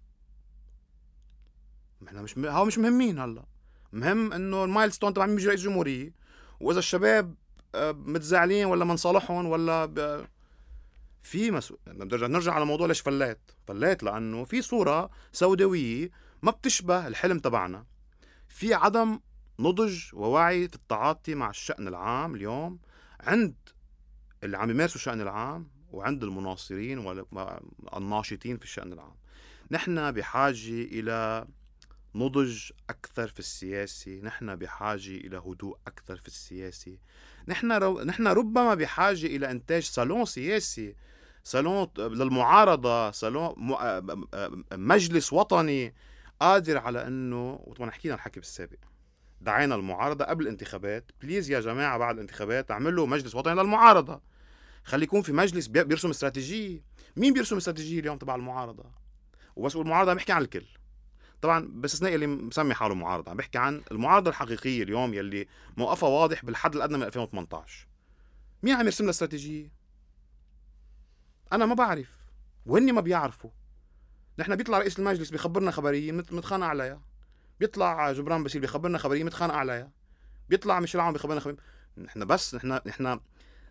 [2.01, 2.45] نحن مش م...
[2.45, 3.45] هو مش مهمين هلأ.
[3.93, 6.13] مهم إنه المايل ستون تبع مين بيجي رئيس الجمهورية؟
[6.59, 7.35] وإذا الشباب
[7.75, 10.27] آه، متزعلين ولا منصالحهم ولا ب...
[11.27, 16.09] في مسؤول نرجع على موضوع ليش فلات فلات لأنه في صورة سوداوية
[16.41, 17.85] ما بتشبه الحلم تبعنا.
[18.47, 19.19] في عدم
[19.59, 22.79] نضج ووعي في التعاطي مع الشأن العام اليوم
[23.19, 23.55] عند
[24.43, 29.15] اللي عم يمارسوا الشأن العام وعند المناصرين والناشطين في الشأن العام.
[29.71, 31.47] نحن بحاجة إلى
[32.15, 34.19] نضج أكثر في السياسة.
[34.23, 36.97] نحن بحاجة إلى هدوء أكثر في السياسة.
[37.47, 38.01] نحن, رو...
[38.01, 40.95] نحن ربما بحاجة إلى إنتاج صالون سياسي
[41.47, 43.55] صالون للمعارضة صالون
[44.73, 45.93] مجلس وطني
[46.39, 48.77] قادر على أنه وطبعا حكينا الحكي بالسابق
[49.41, 51.11] دعينا المعارضة قبل الانتخابات.
[51.21, 54.21] بليز يا جماعة بعد الانتخابات اعملوا مجلس وطني للمعارضة.
[54.83, 56.83] خلي يكون في مجلس بيرسم استراتيجية.
[57.17, 58.85] مين بيرسم استراتيجية اليوم تبع المعارضة؟
[59.55, 60.65] وبس المعارضة عم عن الكل.
[61.41, 66.45] طبعا باستثناء اللي مسمي حاله معارضة عم بحكي عن المعارضة الحقيقية اليوم يلي موقفها واضح
[66.45, 67.87] بالحد الأدنى من 2018
[68.63, 69.76] مين عم يرسم لها استراتيجية؟
[71.53, 72.11] أنا ما بعرف.
[72.65, 73.49] وهن ما بيعرفوا.
[74.39, 77.01] نحن بيطلع رئيس المجلس بيخبرنا خبرية متخانق عليها.
[77.59, 79.91] بيطلع جبران بشير بيخبرنا خبرية متخانق عليها.
[80.49, 81.57] بيطلع مش العام بيخبرنا خبرية.
[81.97, 83.19] نحن بس نحن نحن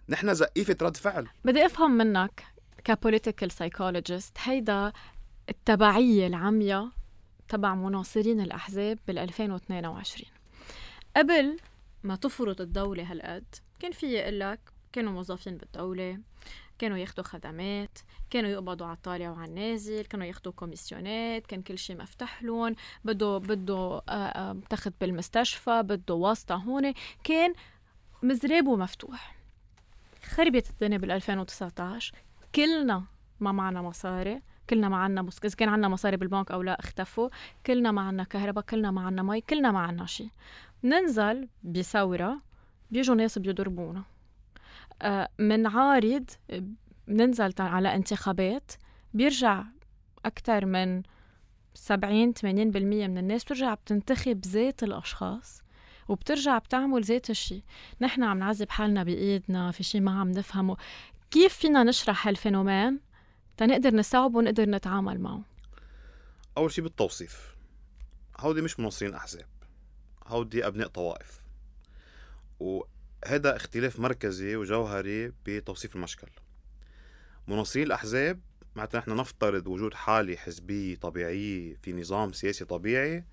[0.08, 1.28] نحن زقيفة رد فعل.
[1.44, 2.44] بدي أفهم منك
[2.84, 4.92] ك political psychologist هيدا
[5.48, 6.88] التبعية العمياء
[7.48, 10.30] تبع مناصرين الأحزاب بال 2022
[11.16, 11.56] قبل
[12.02, 14.60] ما تفرض الدولة هالقد كان في لك
[14.92, 16.18] كانوا موظفين بالدولة.
[16.78, 17.98] كانوا ياخدوا خدمات
[18.30, 23.38] كانوا يقبضوا على الطالع وعلى النازل كانوا ياخدوا كوميسيونات كان كل شيء مفتح لهم بده
[23.38, 26.92] بده آه، آه، تاخد بالمستشفى بده واسطة هون
[27.24, 27.54] كان
[28.22, 29.36] مزراب ومفتوح.
[30.24, 32.14] خربت الدنيا بال 2019
[32.54, 33.04] كلنا
[33.40, 37.28] ما معنا مصاري كلنا ما عنا بس كان عنا مصاري بالبنك أو لا اختفوا.
[37.66, 40.30] كلنا ما عنا كهرباء كلنا ما عنا مي كلنا ما عنا شيء.
[40.84, 42.40] ننزل بثورة
[42.90, 44.02] بيجوا ناس بيضربونا.
[45.38, 46.30] من عارض
[47.08, 48.72] بننزل على انتخابات
[49.14, 49.64] بيرجع
[50.24, 51.02] أكثر من
[51.74, 55.62] 70 80% من الناس بترجع بتنتخب ذات الأشخاص
[56.08, 57.62] وبترجع بتعمل ذات الشيء
[58.00, 60.76] نحن عم نعذب حالنا بإيدنا في شيء ما عم نفهمه.
[61.30, 63.00] كيف فينا نشرح هالفينومين
[63.56, 65.42] تنقدر نستوعبه ونقدر نتعامل معه؟
[66.56, 67.56] أول شيء بالتوصيف.
[68.38, 69.46] هودي مش مناصرين أحزاب.
[70.26, 71.40] هودي أبناء طوائف.
[72.60, 72.82] و
[73.24, 76.28] هذا اختلاف مركزي وجوهري بتوصيف المشكل.
[77.48, 78.40] مناصرين الأحزاب
[78.76, 83.24] معناتها نحن نفترض وجود حالة حزبية طبيعية في نظام سياسي طبيعي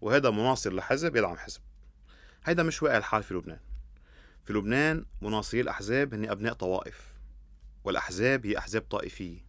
[0.00, 1.60] وهذا مناصر لحزب يدعم حزب.
[2.44, 3.60] هيدا مش واقع الحال في لبنان.
[4.44, 7.12] في لبنان مناصري الأحزاب هن أبناء طوائف
[7.84, 9.44] والأحزاب هي أحزاب طائفية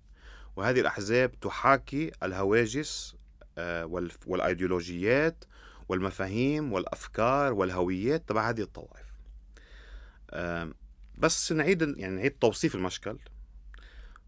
[0.55, 3.15] وهذه الأحزاب تحاكي الهواجس
[3.57, 3.85] آه،
[4.27, 5.45] والأيديولوجيات
[5.89, 9.02] والمفاهيم والأفكار والهويات تبع هذه الطوائف.
[11.17, 13.17] بس نعيد يعني نعيد توصيف المشكل.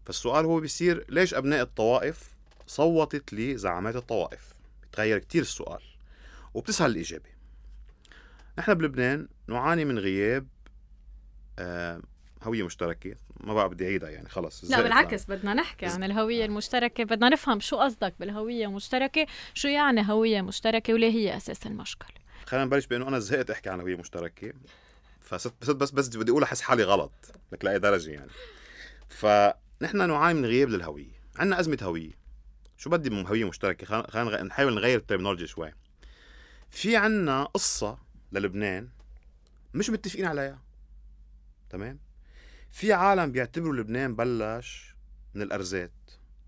[0.04, 2.34] فالسؤال هو بيصير ليش أبناء الطوائف
[2.66, 5.80] صوتت لزعامات الطوائف؟ بتغير كتير السؤال.
[6.54, 7.30] وبتسهل الإجابة.
[8.58, 10.46] نحن بلبنان نعاني من غياب
[12.42, 13.14] هوية مشتركة.
[13.40, 14.64] ما بقى بدي أعيدها يعني خلص.
[14.64, 17.04] لا بالعكس بدنا نحكي عن الهوية المشتركة.
[17.04, 19.26] بدنا نفهم شو قصدك بالهوية المشتركة.
[19.54, 22.14] شو يعني هوية مشتركة؟ وليه هي أساس المشكل؟
[22.46, 24.52] خلينا نبلش بأنه أنا زهقت أحكي عن هوية مشتركة.
[25.26, 27.12] فصرت بس بس بدي أقول أحس حالي غلط
[27.52, 28.30] لك لأي درجة يعني.
[29.08, 31.20] فنحن نعاني من غياب للهوية.
[31.36, 32.12] عندنا أزمة هوية.
[32.76, 35.72] شو بدي من هوية مشتركة؟ خلينا نحاول نغير الترمينولوجي شوي.
[36.70, 37.98] في عنا قصة
[38.32, 38.88] للبنان
[39.74, 40.58] مش متفقين عليها.
[41.70, 41.98] تمام؟
[42.70, 44.94] في عالم بيعتبروا لبنان بلش
[45.34, 45.92] من الأرزات.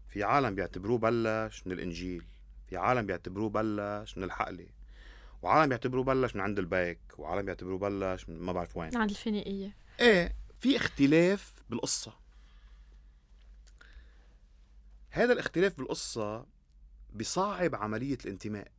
[0.09, 2.25] في عالم بيعتبروه بلش من الإنجيل.
[2.69, 4.67] في عالم بيعتبروه بلش من الحقلة.
[5.43, 8.97] وعالم بيعتبروه بلش من عند البيك وعالم بيعتبروه بلش من ما بعرف وين.
[8.97, 12.13] عند الفينيقية إيه في اختلاف بالقصة.
[15.11, 16.47] هذا الاختلاف بالقصة
[17.15, 18.73] بصعب عملية الانتماء.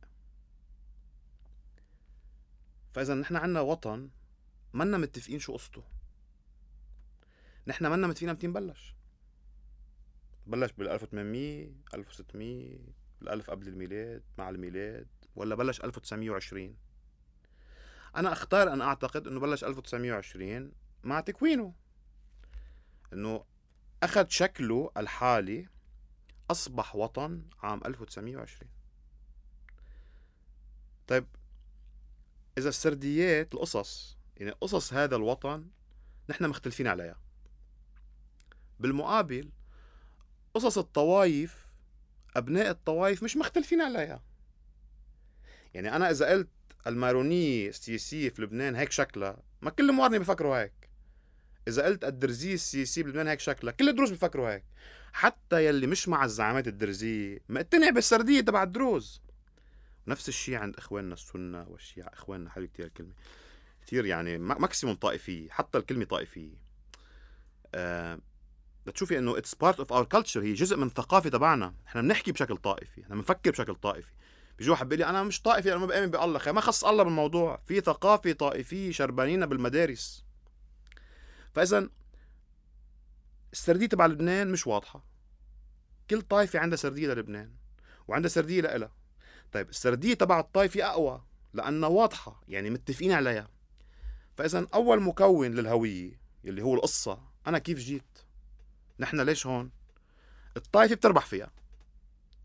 [2.92, 4.10] فإذا نحن عنا وطن
[4.74, 5.82] منا متفقين شو قصته.
[7.66, 8.94] نحن منا متفقين متى نبلش
[10.46, 12.78] بلش بال 1800 1600
[13.22, 15.06] الألف قبل الميلاد مع الميلاد
[15.36, 16.76] ولا بلش 1920
[18.16, 20.72] أنا أختار أن أعتقد أنه بلش 1920
[21.04, 21.74] مع تكوينه
[23.12, 23.44] أنه
[24.02, 25.68] أخذ شكله الحالي
[26.50, 28.70] أصبح وطن عام 1920
[31.06, 31.26] طيب
[32.58, 35.66] إذا السرديات القصص يعني قصص هذا الوطن
[36.30, 37.20] نحن مختلفين عليها.
[38.80, 39.50] بالمقابل
[40.54, 41.69] قصص الطوايف
[42.36, 44.22] أبناء الطوايف مش مختلفين عليها.
[45.74, 46.48] يعني أنا إذا قلت
[46.86, 50.72] المارونية السياسية في لبنان هيك شكلها ما كل الموارنة بيفكروا هيك.
[51.68, 54.64] إذا قلت الدرزية السياسية بلبنان هيك شكلها كل الدروز بيفكروا هيك.
[55.12, 59.22] حتى يلي مش مع الزعامات الدرزية مقتنع بالسردية تبع الدروز.
[60.06, 63.12] نفس الشيء عند إخواننا السنة والشيعة إخواننا حلو كثير الكلمة.
[63.86, 66.54] كثير يعني maximum طائفية حتى الكلمة طائفية.
[67.74, 68.18] آه
[68.86, 71.74] بتشوفي إنه it's part of our culture هي جزء من الثقافه تبعنا.
[71.86, 74.12] إحنا بنحكي بشكل طائفي إحنا بنفكر بشكل طائفي.
[74.58, 77.60] بيجي واحد بيقول لي أنا مش طائفي أنا ما بأمن بالله ما خص الله بالموضوع.
[77.66, 80.24] في ثقافة طائفية شربانينها بالمدارس.
[81.54, 81.88] فإذا
[83.52, 85.04] السردية تبع لبنان مش واضحة.
[86.10, 87.50] كل طائفة عندها سردية للبنان
[88.08, 88.92] وعندها سردية لإلها.
[89.52, 91.22] طيب السردية تبع الطائفة أقوى
[91.54, 93.48] لأنها واضحة يعني متفقين عليها.
[94.36, 98.09] فإذا أول مكون للهوية اللي هو القصة أنا كيف جيت؟
[99.00, 99.70] نحن ليش هون؟
[100.56, 101.50] الطائفة بتربح فيها.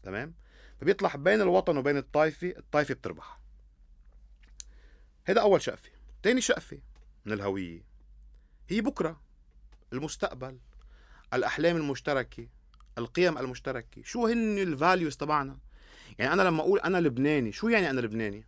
[0.04, 0.34] تمام؟
[0.82, 3.40] فبيطلع بين الوطن وبين الطائفة الطائفة بتربح.
[5.26, 5.90] هذا أول شقفة.
[6.24, 6.80] ثاني شقفة
[7.26, 7.82] من الهوية.
[8.70, 9.22] هي بكرة.
[9.94, 10.60] المستقبل.
[11.34, 12.48] الأحلام المشتركة.
[12.98, 14.04] القيم المشتركة.
[14.04, 15.58] شو هن الفاليوز تبعنا؟
[16.20, 18.46] يعني أنا لما أقول أنا لبناني شو يعني أنا لبناني؟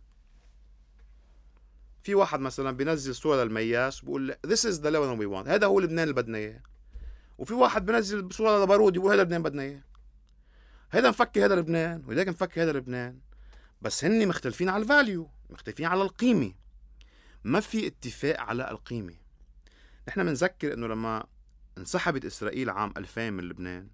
[2.02, 5.48] في واحد مثلا بينزل صورة للمياس بقول this is the Lebanon we want.
[5.48, 6.62] هذا هو لبنان اللي بدنا إياه.
[7.38, 9.82] وفي واحد بنزل صوره لبارودي بيقول هذا لبنان بدنا إياه.
[10.90, 13.18] هذا مفكر هذا لبنان وذاك مفكر هذا لبنان.
[13.82, 16.54] بس هن مختلفين على الفاليو مختلفين على القيمة.
[17.44, 19.14] ما في اتفاق على القيمة.
[20.08, 21.26] نحن بنذكر إنه لما
[21.78, 23.88] انسحبت إسرائيل عام 2000 من لبنان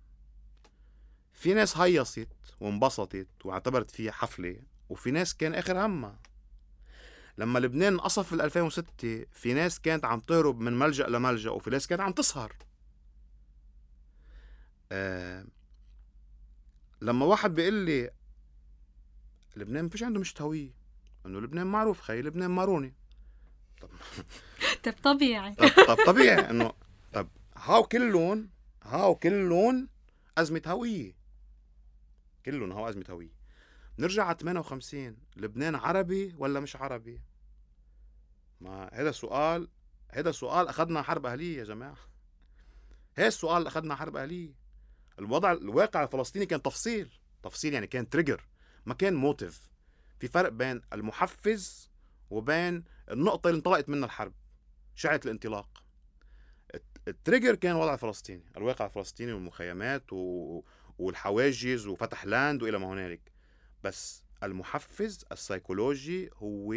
[1.33, 2.29] في ناس هيصت
[2.61, 4.57] وانبسطت واعتبرت فيها حفلة
[4.89, 6.19] وفي ناس كان آخر همها.
[7.39, 11.87] لما لبنان انقصف في 2006 في ناس كانت عم تهرب من ملجأ لملجأ وفي ناس
[11.87, 12.57] كانت عم تسهر.
[14.93, 15.47] آه
[17.01, 18.11] لما واحد بيقول لي
[19.57, 20.75] لبنان ما فيش عنده مش هوية
[21.27, 22.95] انه لبنان معروف خي لبنان ماروني.
[23.81, 23.91] طب
[24.85, 25.55] طب طبيعي.
[25.55, 26.73] طب, طب طبيعي انه
[27.13, 28.51] طب هاو كلهم
[28.83, 29.89] هاو كلهم
[30.39, 31.15] أزمة هوية.
[32.47, 33.35] كلهم هو أزمة هوية.
[33.99, 37.21] نرجع على 58 لبنان عربي ولا مش عربي؟
[38.61, 39.69] ما هذا سؤال
[40.11, 41.97] هذا سؤال أخذنا حرب أهلية يا جماعة.
[43.15, 44.64] هذا السؤال أخذنا حرب أهلية.
[45.19, 47.09] الوضع الواقع الفلسطيني كان تفصيل.
[47.43, 48.45] تفصيل يعني كان trigger
[48.87, 49.69] ما كان motive
[50.21, 51.91] في فرق بين المحفز
[52.31, 54.33] وبين النقطة اللي انطلقت منها الحرب
[54.95, 55.85] شعلة الانطلاق.
[57.09, 60.63] ال trigger كان الوضع الفلسطيني الواقع الفلسطيني والمخيمات و...
[60.99, 63.33] والحواجز وفتح land وإلى ما هنالك.
[63.85, 66.75] بس المحفز السيكولوجي هو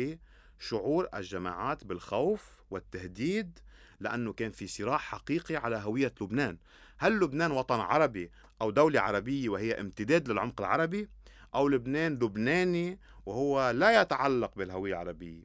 [0.60, 3.60] شعور الجماعات بالخوف والتهديد
[4.00, 6.58] لأنه كان في صراع حقيقي على هوية لبنان.
[6.98, 8.32] هل لبنان وطن عربي
[8.62, 11.10] أو دولة عربية وهي امتداد للعمق العربي؟
[11.56, 15.44] أو لبنان لبناني وهو لا يتعلق بالهوية العربية؟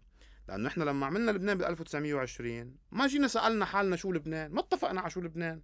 [0.48, 5.00] لأنه إحنا لما عملنا لبنان بال 1920 ما جينا سألنا حالنا شو لبنان ما اتفقنا
[5.00, 5.62] على شو لبنان.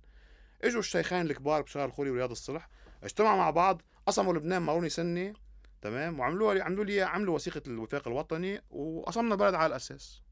[0.65, 2.69] إجوا الشيخين الكبار بشار الخوري ورياض الصلح
[3.05, 5.35] اجتمعوا مع بعض قسموا لبنان ماروني سنه
[5.83, 10.23] تمام؟ وعملوا عملوا لي عملوا وثيقة الوفاق الوطني وقسمنا البلد على الأساس.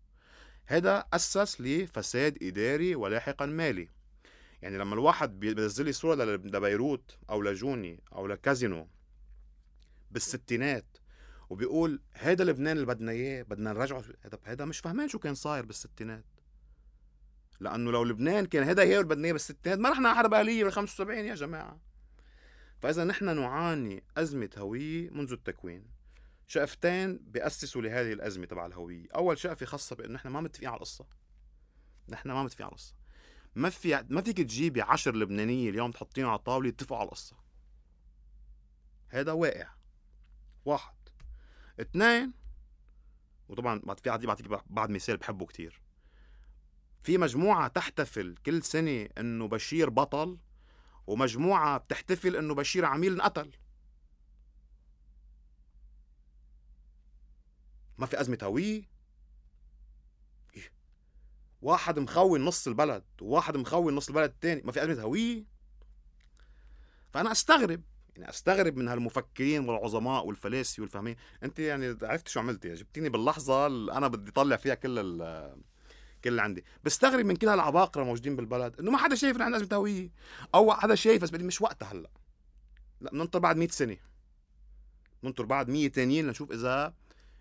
[0.66, 3.88] هذا أسس لفساد إداري ولاحقا مالي.
[4.62, 8.88] يعني لما الواحد بينزل لي صورة لبيروت أو لجوني أو لكازينو
[10.10, 10.96] بالستينات
[11.50, 15.66] وبيقول هيدا لبنان اللي بدنا إياه بدنا نرجعه هذا هذا مش فاهمين شو كان صاير
[15.66, 16.24] بالستينات.
[17.60, 20.72] لأنه لو لبنان كان هذا هي اللي بدنا إياه بالستينات ما رحنا حرب اهليه بال
[20.72, 21.80] 75 يا جماعة.
[22.78, 25.95] فإذا نحن نعاني أزمة هوية منذ التكوين.
[26.46, 29.06] شقفتين بيأسسوا لهذه الأزمة تبع الهوية.
[29.14, 31.06] أول شقفة خاصة بأنه نحن ما متفقين على القصة.
[32.08, 32.94] نحن ما متفقين على القصة.
[33.54, 37.36] ما في ما فيك تجيبي عشر لبنانية اليوم تحطيهم على الطاولة يتفقوا على القصة.
[39.08, 39.68] هذا واقع.
[40.64, 40.94] واحد.
[41.80, 42.32] اثنين
[43.48, 45.82] وطبعا في عندي بعطيك بعد مثال بحبه كتير.
[47.02, 50.38] في مجموعة تحتفل كل سنة إنه بشير بطل
[51.06, 53.50] ومجموعة بتحتفل إنه بشير عميل انقتل
[57.98, 58.82] ما في أزمة هوية؟
[60.56, 60.72] إيه؟
[61.62, 65.44] واحد مخون نص البلد وواحد مخون نص البلد الثاني ما في أزمة هوية؟
[67.12, 67.82] فأنا أستغرب
[68.16, 71.16] يعني أستغرب من هالمفكرين والعظماء والفلاسفة والفهمين.
[71.42, 74.96] أنت يعني عرفت شو عملتي جبتيني باللحظة اللي أنا بدي اطلع فيها كل
[76.24, 76.64] كل اللي عندي.
[76.84, 80.10] بستغرب من كل هالعباقرة موجودين بالبلد إنه ما حدا شايف عندنا أزمة هوية.
[80.54, 82.10] أو حدا شايف بس بدي مش وقتها هلأ.
[83.00, 83.96] لأ بننطر بعد 100 سنة.
[85.24, 86.94] ننطر بعد 100 تانيين لنشوف إذا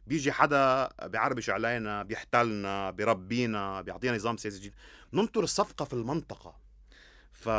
[0.08, 4.74] بيجي حدا بيعربش علينا بيحتلنا بيربينا بيعطينا نظام سياسي جديد
[5.14, 6.60] ننطر الصفقة في المنطقة.
[7.32, 7.50] ف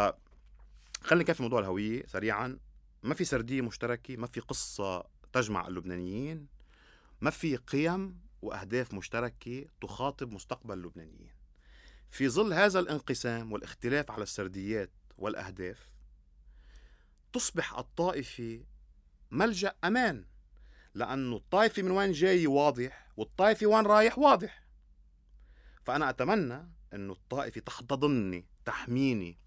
[1.02, 2.58] خلينا نكفي موضوع الهوية سريعا.
[3.02, 6.46] ما في سردية مشتركة ما في قصة تجمع اللبنانيين
[7.20, 11.30] ما في قيم وأهداف مشتركة تخاطب مستقبل اللبنانيين.
[12.10, 15.90] في ظل هذا الانقسام والاختلاف على السرديات والأهداف
[17.32, 18.64] تصبح الطائفة
[19.30, 20.24] ملجأ أمان.
[20.96, 24.62] لأنه الطائفة من وين جاي واضح والطائفة وين رايح واضح.
[25.84, 29.38] فأنا أتمنى إنه الطائفة تحتضنني تحميني.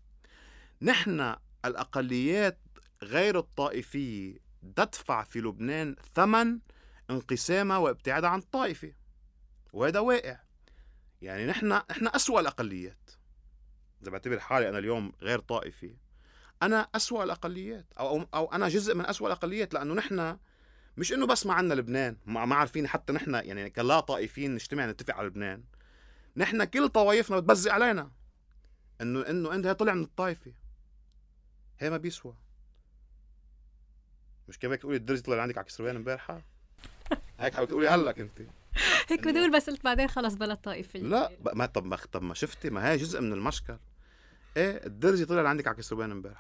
[0.82, 1.36] نحن
[1.66, 2.60] الأقليات
[3.04, 4.38] غير الطائفية
[4.76, 6.60] تدفع في لبنان ثمن
[7.10, 8.94] انقسامها وابتعادها عن الطائفة.
[9.74, 10.40] وهذا واقع.
[11.22, 13.12] يعني نحن نحن أسوأ الأقليات.
[14.02, 15.96] إذا بعتبر حالي أنا اليوم غير طائفي
[16.64, 20.38] أنا أسوأ الأقليات أو, أو, أنا جزء من أسوأ الأقليات لأنه نحن
[21.00, 25.16] مش إنه بس ما عندنا لبنان ما عارفين حتى نحن يعني كلا طائفيين نجتمع نتفق
[25.16, 25.64] على لبنان.
[26.38, 28.12] نحن كل طوايفنا بتبزق علينا.
[29.02, 30.52] إنه إنه انت طلع من الطائفة.
[31.80, 32.36] هي ما بيسوى.
[34.48, 36.42] مش كمان تقولي الدرجه طلع عندك على كسروان امبارحه
[37.40, 38.42] هيك حاولت تقولي هلأ انت
[39.10, 42.34] هيك بدي أقول بس قلت بعدين خلص بلد طائفيه لا ما طب ما طب ما
[42.34, 43.78] شفتي ما هي جزء من المشكل.
[44.58, 46.38] إيه الدرجه طلع عندك على كسروان امبارح.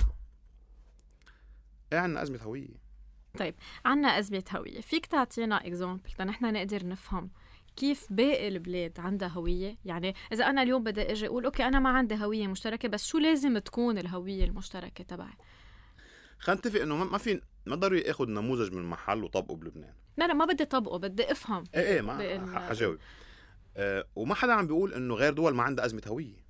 [1.94, 2.89] إيه عندنا أزمة هوية.
[3.38, 3.56] طيب
[3.86, 4.82] عندنا ازمه هوية.
[4.82, 7.30] فيك تعطينا اكزامبل لنحن نقدر نفهم
[7.76, 11.90] كيف باقي البلاد عندها هوية؟ يعني إذا أنا اليوم بدي أجي أقول أوكي أنا ما
[11.90, 15.34] عندي هوية مشتركة بس شو لازم تكون الهوية المشتركة تبعي؟
[16.40, 19.94] خلينا نتفق إنه ما في ما ضروري أخذ نموذج من محل وطبقه بلبنان.
[20.18, 21.64] لا لا ما بدي طبقه بدي أفهم.
[21.76, 22.60] إيه إيه ما.
[22.70, 22.98] حجاوب.
[23.78, 26.46] أه وما حدا عم بيقول إنه غير دول ما عندها أزمة هوية.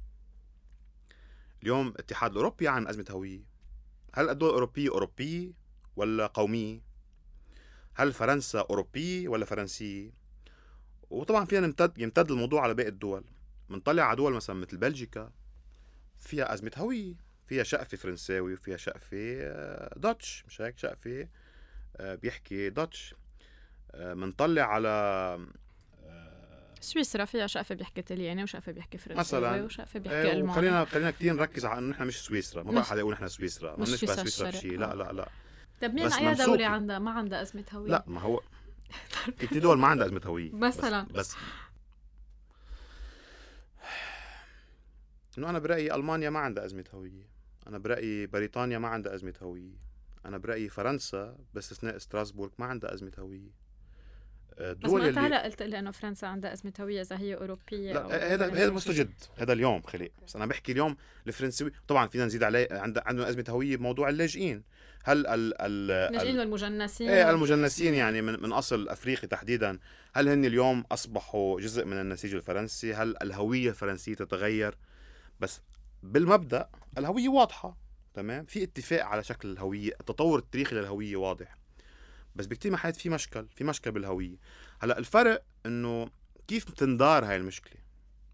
[1.63, 3.43] اليوم الاتحاد الأوروبي عن أزمة هوية.
[4.13, 5.58] هل الدول الأوروبية أوروبية؟
[5.99, 6.79] ولا قوميه
[7.93, 10.11] هل فرنسا اوروبيه ولا فرنسيه
[11.09, 13.23] وطبعا فينا نمتد يمتد الموضوع على باقي الدول.
[13.69, 15.31] بنطلع على دول مثلا مثل بلجيكا
[16.19, 17.13] فيها أزمة هوية
[17.47, 21.27] فيها شقفة فرنساوي وفيها شقفة آه، داتش مش هيك؟ شقفة
[21.97, 23.15] آه، بيحكي داتش
[23.95, 25.47] منطلع آه، على
[26.81, 30.53] سويسرا فيها شقفة بيحكي طلياني وشقفة بيحكي فرنساوي مثلا وشقفة بيحكي ألماني.
[30.53, 33.71] خلينا خلينا كثير نركز على إنه نحن مش سويسرا ما بقى حدا يقول نحن سويسرا
[33.71, 35.29] ما بنشبه سويسرا بشيء لا لا لا.
[35.81, 38.41] طيب مين اي دولة عندها؟ ما عندها أزمة هوية؟ لا ما هو
[39.39, 40.51] كثير دول ما عندها أزمة هوية.
[40.53, 41.03] مثلا.
[41.13, 41.35] بس,
[45.31, 47.29] بس إنه أنا برأيي ألمانيا ما عندها أزمة هوية.
[47.67, 49.89] أنا برأيي بريطانيا ما عندها أزمة هوية.
[50.25, 53.58] أنا برأيي فرنسا باستثناء ستراسبورغ ما عندها أزمة هوية.
[54.57, 58.33] بس ما انت هلا قلت لي إنه فرنسا عندها أزمة هوية إذا هي أوروبية لا
[58.33, 59.13] هذا هذا مستجد.
[59.37, 60.11] هذا اليوم خلي.
[60.27, 60.97] بس أنا بحكي اليوم
[61.27, 64.63] الفرنسي طبعا فينا نزيد عليه عند عندهم أزمة هوية بموضوع اللاجئين.
[65.03, 67.09] هل ال ال اللاجئين والمجنسين.
[67.09, 69.79] إيه المجنسين يعني من من أصل أفريقي تحديدا.
[70.13, 74.77] هل هن اليوم أصبحوا جزء من النسيج الفرنسي؟ هل الهوية الفرنسية تتغير؟
[75.39, 75.61] بس
[76.03, 77.77] بالمبدأ الهوية واضحة
[78.13, 79.91] تمام؟ في اتفاق على شكل الهوية.
[79.99, 81.58] التطور التاريخي للهوية واضح.
[82.39, 84.37] بس بكتير محلات في مشكل في مشكل بالهوية.
[84.79, 86.09] هلأ الفرق إنه
[86.47, 87.81] كيف تندار هاي المشكلة؟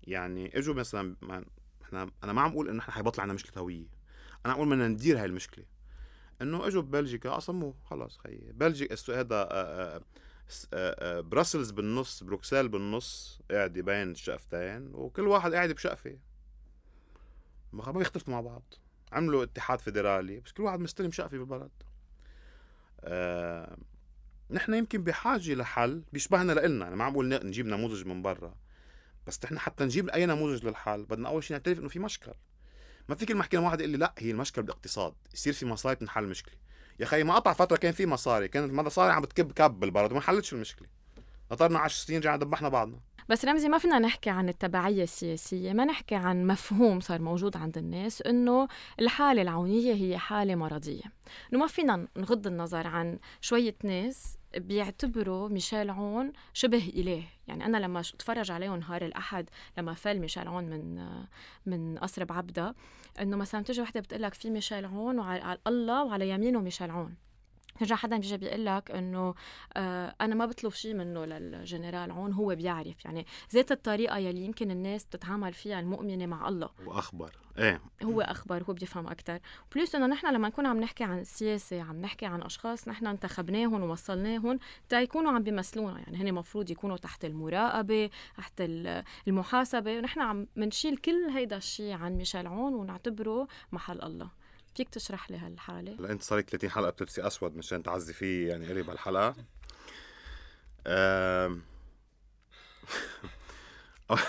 [0.04, 1.16] يعني إجوا مثلا
[1.84, 3.88] إحنا أنا ما عم أقول إنه إحنا حيبطل عندنا مشكلة هوية.
[4.46, 5.66] أنا عم أقول بدنا ندير هاي المشكلة.
[6.42, 8.52] إنه إجوا ببلجيكا اصموا خلص خيي.
[8.54, 10.02] بلجيكا هذا آه، آه،
[10.74, 16.18] آه، Brussels بالنص بروكسل بالنص قاعدة بين الشقفتين وكل واحد قاعد بشقفة.
[17.74, 18.74] ما بيختلفوا مع بعض.
[19.12, 21.72] عملوا اتحاد فيدرالي بس كل واحد مستلم شقفة بالبلد.
[23.04, 23.78] آه
[24.50, 28.56] نحن يمكن بحاجة لحل بيشبهنا لنا أنا ما عم بقول نجيب نموذج من برا.
[29.28, 32.32] بس نحن حتى نجيب أي نموذج للحل بدنا أول شيء نعترف إنه في مشكل.
[33.10, 35.14] ما فيك المحكمه واحد يقول لي لا هي المشكلة بالاقتصاد.
[35.34, 36.54] يصير في مصاري تنحل المشكلة
[37.00, 40.22] يا أخي ما قطع فترة كان في مصاري كانت المصاري عم بتكب كب بالبلد وما
[40.22, 40.88] حلتش المشكلة.
[41.52, 43.00] نطرنا 10 سنين رجعنا دبحنا بعضنا.
[43.30, 47.78] بس رمزي ما فينا نحكي عن التبعية السياسية ما نحكي عن مفهوم صار موجود عند
[47.78, 48.68] الناس إنه
[49.00, 51.04] الحالة العونية هي حالة مرضية.
[51.54, 57.24] إنه ما فينا نغض النظر عن شوية ناس بيعتبروا ميشيل عون شبه إله.
[57.48, 61.06] يعني أنا لما اتفرج عليه نهار الأحد لما فل ميشيل عون من
[61.66, 62.76] من قصر بعبدة
[63.22, 67.16] إنه مثلا تجي وحدة بتقول لك في ميشيل عون وعلى الله وعلى يمينه ميشيل عون.
[67.82, 69.34] رجع حدا بيجي بيقول لك إنه
[69.74, 73.06] آه أنا ما بطلب شيء منه للجنرال عون هو بيعرف.
[73.06, 76.70] يعني ذات الطريقة يلي يمكن الناس تتعامل فيها المؤمنة مع الله.
[76.86, 77.82] واخبر إيه.
[78.04, 79.40] هو أخبر هو بيفهم أكثر
[79.76, 83.84] بلس إنه نحن لما نكون عم نحكي عن السياسة عم نحكي عن أشخاص نحن انتخبناهم
[83.84, 84.60] ووصلناهم
[84.90, 86.00] تا يكونوا عم بيمثلونا.
[86.00, 88.62] يعني هن المفروض يكونوا تحت المراقبة تحت
[89.28, 94.30] المحاسبة ونحن عم بنشيل كل هيدا الشيء عن ميشيل عون ونعتبره محل الله.
[94.76, 98.50] فيك تشرح لي هالحالة؟ هلا انت صار لك 30 حلقة بتلبسي أسود مشان تعزي فيه
[98.50, 99.36] يعني قريب هالحلقة.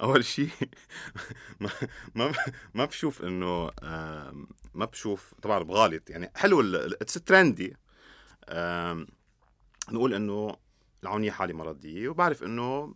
[0.00, 0.50] أول شيء
[1.60, 1.70] ما
[2.14, 2.32] ما
[2.74, 3.70] ما بشوف إنه
[4.74, 6.30] ما بشوف طبعا بغالط يعني.
[6.36, 7.76] حلو it's trendy
[9.92, 10.56] نقول إنه
[11.02, 12.94] العونية حاله مرضية وبعرف إنه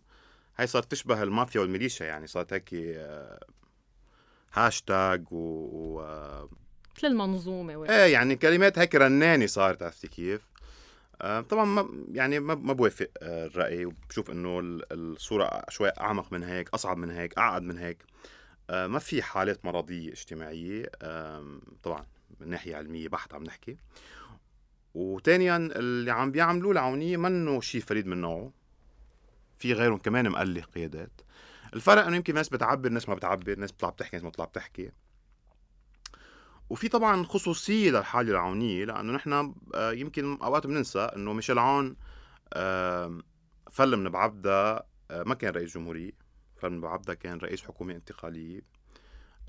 [0.57, 2.27] هاي صارت تشبه المافيا والميليشيا يعني.
[2.27, 2.69] صارت هيك
[4.53, 6.01] هاشتاج و
[6.99, 7.85] مثل المنظومة.
[7.89, 10.41] إيه يعني كلمات هيك رنانة صارت عرفتي كيف؟
[11.21, 14.59] آه طبعا ما يعني ما ما بوافق آه الرأي وبشوف إنه
[14.91, 17.97] الصورة شوي أعمق من هيك أصعب من هيك أعقد من هيك.
[18.69, 20.85] آه ما في حالات مرضية اجتماعية
[21.83, 22.05] طبعا
[22.39, 23.77] من ناحية علمية بحت عم نحكي.
[24.95, 28.51] وثانيا اللي عم بيعملوه العونية منه شيء فريد من نوعه.
[29.57, 31.21] في غيرهم كمان مقلق قيادات.
[31.73, 34.91] الفرق إنه يمكن ناس بتعبر ناس ما بتعبر ناس بتطلع بتحكي ناس ما بتطلع بتحكي.
[36.69, 41.95] وفي طبعا خصوصية للحالة العونية لأنه نحن آه، يمكن أوقات بننسى إنه ميشيل عون
[43.97, 46.11] من بعبدا آه، ما كان رئيس جمهورية
[46.63, 48.61] من بعبدا كان رئيس حكومة انتقالية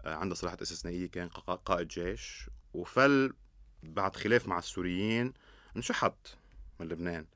[0.05, 1.29] آه، عنده صلاحيات استثنائية كان
[1.65, 3.33] قائد جيش وفل
[3.83, 5.33] بعد خلاف مع السوريين
[5.77, 6.37] انشحط
[6.81, 7.27] من لبنان.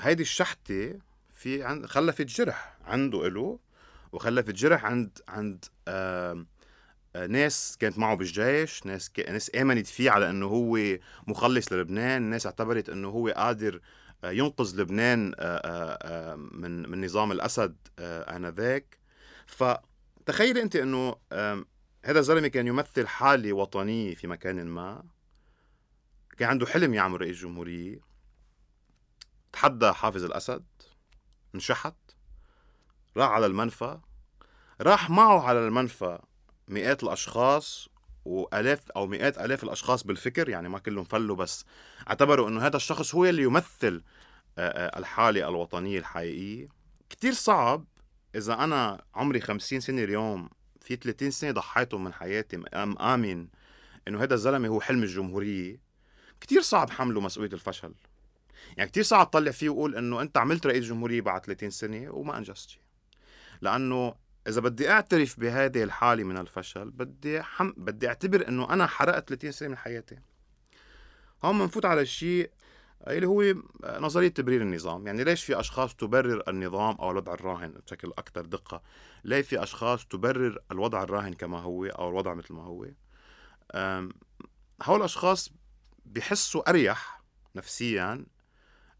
[0.00, 0.98] هيدي الشحتة
[1.34, 3.58] في عند خلفت جرح عنده له
[4.12, 5.64] وخلفت جرح عند عند
[7.16, 9.20] ناس كانت معه بالجيش ناس ك...
[9.20, 10.78] ناس آمنت فيه على إنه هو
[11.26, 13.80] مخلص للبنان ناس اعتبرت إنه هو قادر
[14.24, 18.98] آه، ينقذ لبنان آه، آه، من من نظام الأسد آنذاك.
[19.46, 21.16] فتخيل أنت إنه
[22.04, 25.04] هذا الزلمة كان يمثل حالة وطنية في مكان ما
[26.38, 28.00] كان عنده حلم يعمل رئيس جمهورية
[29.52, 30.64] تحدى حافظ الأسد
[31.54, 31.94] انشحت
[33.16, 34.00] راح على المنفى
[34.80, 36.18] راح معه على المنفى
[36.72, 37.88] مئات الأشخاص
[38.24, 41.64] وآلاف أو مئات آلاف الأشخاص بالفكر يعني ما كلهم فلوا بس.
[42.08, 44.02] اعتبروا إنه هذا الشخص هو اللي يمثل
[44.58, 46.68] الحالة الوطنية الحقيقية.
[47.10, 47.84] كتير صعب
[48.34, 50.48] إذا أنا عمري 50 سنة اليوم
[50.80, 53.48] في 30 سنة ضحيتهم من حياتي أم آمن
[54.08, 55.80] إنه هذا الزلمة هو حلم الجمهورية.
[56.40, 57.94] كتير صعب حمله مسؤولية الفشل.
[58.76, 62.38] يعني كتير صعب تطلع فيه وقول إنه أنت عملت رئيس جمهورية بعد 30 سنة وما
[62.38, 62.82] أنجزت شيء.
[63.60, 64.14] لأنه
[64.48, 67.72] إذا بدي أعترف بهذه الحالة من الفشل بدي حم...
[67.76, 70.18] بدي أعتبر إنه أنا حرقت 30 سنة من حياتي.
[71.44, 72.50] هون بنفوت على الشيء
[73.06, 75.06] اللي هو نظرية تبرير النظام.
[75.06, 78.82] يعني ليش في أشخاص تبرر النظام أو الوضع الراهن؟ بشكل أكثر دقة.
[79.24, 82.86] ليه في أشخاص تبرر الوضع الراهن كما هو أو الوضع مثل ما هو؟
[84.82, 85.52] هؤلاء الأشخاص
[86.06, 87.22] بحسوا أريح
[87.54, 88.26] نفسيا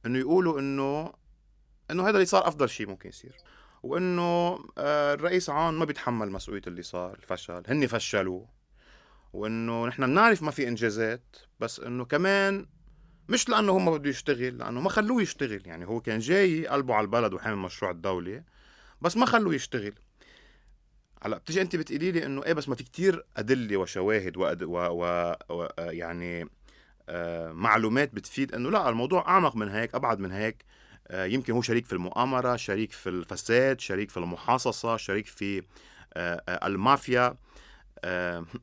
[0.06, 1.12] أنه يقولوا أنه
[1.90, 3.36] أنه هذا اللي صار أفضل شيء ممكن يصير.
[3.82, 7.62] وإنه آه، الرئيس عون ما بيتحمل مسؤولية اللي صار الفشل.
[7.68, 8.46] هن فشلوا
[9.32, 12.66] وإنه نحن بنعرف ما في إنجازات بس إنه كمان
[13.28, 15.62] مش لأنه هو ما بده يشتغل لأنه ما خلوه يشتغل.
[15.66, 18.42] يعني هو كان جاي قلبه على البلد وحامل مشروع الدولة
[19.00, 19.94] بس ما خلوه يشتغل.
[21.22, 24.36] هلأ بتيجي أنت بتقولي لي إنه إيه بس ما في كتير أدلة وشواهد.
[24.36, 24.44] و...
[24.62, 25.34] و...
[25.50, 25.68] و...
[25.78, 26.48] يعني
[27.08, 30.64] آه معلومات بتفيد إنه لا الموضوع أعمق من هيك أبعد من هيك.
[30.64, 30.72] آه،
[31.10, 35.62] يمكن هو شريك في المؤامرة شريك في الفساد شريك في المحاصصة شريك في
[36.14, 37.36] آه، آه، المافيا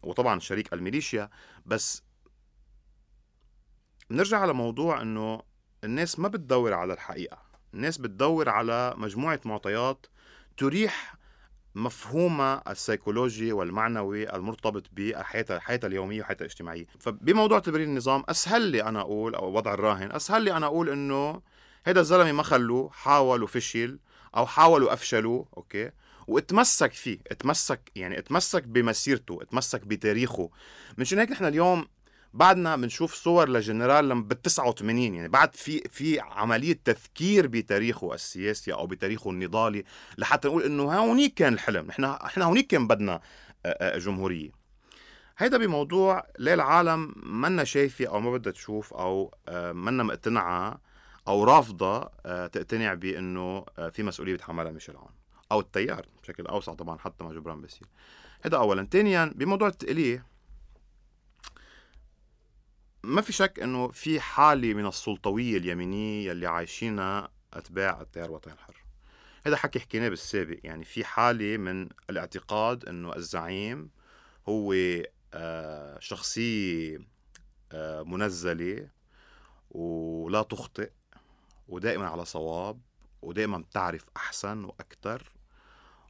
[0.03, 1.29] وطبعا شريك الميليشيا.
[1.65, 2.03] بس
[4.09, 5.41] بنرجع على موضوع إنه
[5.83, 7.37] الناس ما بتدور على الحقيقة.
[7.73, 10.05] الناس بتدور على مجموعة معطيات
[10.57, 11.15] تريح
[11.75, 16.85] مفهومها السيكولوجي والمعنوي المرتبط بالحياة الحياة اليومية والحياة الاجتماعية.
[16.99, 21.41] فبموضوع تبرير النظام أسهل لي أنا أقول أو وضع الراهن أسهل لي أنا أقول إنه
[21.89, 23.99] هيدا الزلمة ما خلوه حاول وفشل
[24.37, 25.91] أو حاولوا افشلوا okay؟
[26.27, 30.49] واتمسك فيه اتمسك يعني اتمسك بمسيرته اتمسك بتاريخه.
[30.97, 31.87] مشان هيك نحن اليوم
[32.33, 38.87] بعدنا بنشوف صور لجنرال بال 89 يعني بعد في في عملية تذكير بتاريخه السياسي أو
[38.87, 39.83] بتاريخه النضالي
[40.17, 41.85] لحتى نقول إنه هونيك كان الحلم.
[41.87, 43.21] نحن إحنا هونيك كان بدنا
[43.81, 44.51] جمهورية.
[45.37, 49.33] هيدا بموضوع ليه العالم منا شايفة أو ما بدها تشوف أو
[49.73, 50.88] منا مقتنعة
[51.29, 55.11] أو رافضة آه، تقتنع بإنه آه، في مسؤولية بيتحملها ميشيل عون
[55.51, 57.87] أو التيار بشكل أوسع طبعا حتى مع جبران باسيل
[58.41, 58.87] هذا اولا.
[58.91, 60.25] ثانيا بموضوع التقلية
[63.03, 68.83] ما في شك إنه في حالة من السلطوية اليمينية اللي عايشينها أتباع التيار الوطني الحر.
[69.45, 70.57] هذا حكي حكيناه بالسابق.
[70.63, 73.89] يعني في حالة من الاعتقاد إنه الزعيم
[74.49, 74.75] هو
[75.33, 76.99] آه، شخصية
[78.05, 78.89] منزلة
[79.71, 80.89] ولا تخطئ.
[81.69, 82.79] ودائما على صواب
[83.21, 85.31] ودائما بتعرف أحسن وأكثر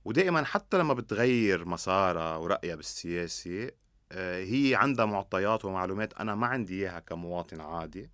[0.05, 3.71] ودائما حتى لما بتغير مسارها ورأيها بالسياسة
[4.11, 8.09] آه، هي عندها معطيات ومعلومات أنا ما عندي إياها كمواطن عادي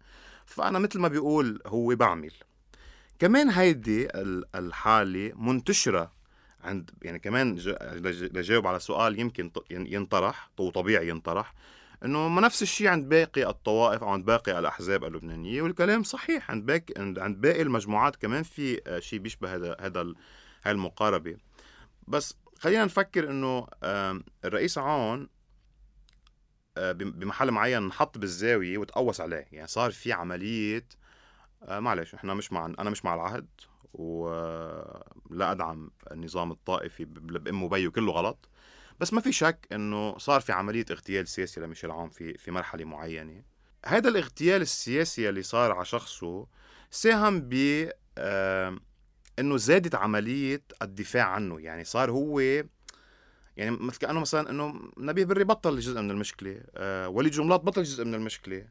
[0.45, 2.33] فأنا مثل ما بيقول هو بعمل.
[3.19, 4.07] كمان هيدي
[4.55, 6.11] الحالة منتشرة
[6.63, 7.55] عند يعني كمان
[8.05, 11.53] لجاوب على سؤال يمكن ينطرح وطبيعي ينطرح.
[12.03, 16.51] إنه ما نفس الشيء عند باقي الطوائف أو عند باقي الأحزاب اللبنانية والكلام صحيح.
[16.51, 20.01] عند باقي عند باقي المجموعات كمان في آه، شيء بيشبه هذا هذا
[20.63, 21.37] هاي المقاربة.
[22.07, 23.67] بس خلينا نفكر إنه
[24.45, 25.29] الرئيس عون
[26.77, 29.47] آه، بمحل معين انحط بالزاوية وتقوس عليه.
[29.51, 30.87] يعني صار في عملية
[31.63, 33.47] آه، معلش إحنا مش مع أنا مش مع العهد
[33.93, 38.49] ولا أدعم النظام الطائفي بام وبي كله غلط.
[38.99, 42.85] بس ما في شك إنه صار في عملية اغتيال سياسي لميشيل عون في في مرحلة
[42.85, 43.43] معينة.
[43.85, 46.47] هذا الاغتيال السياسي اللي صار على شخصه
[46.91, 47.53] ساهم ب
[49.39, 51.61] إنه زادت عملية الدفاع عنه.
[51.61, 52.39] يعني صار هو
[53.57, 57.83] يعني مثل كأنه مثلا إنه نبيه بري بطل جزء من المشكلة آه وليد جملات بطل
[57.83, 58.65] جزء من المشكلة.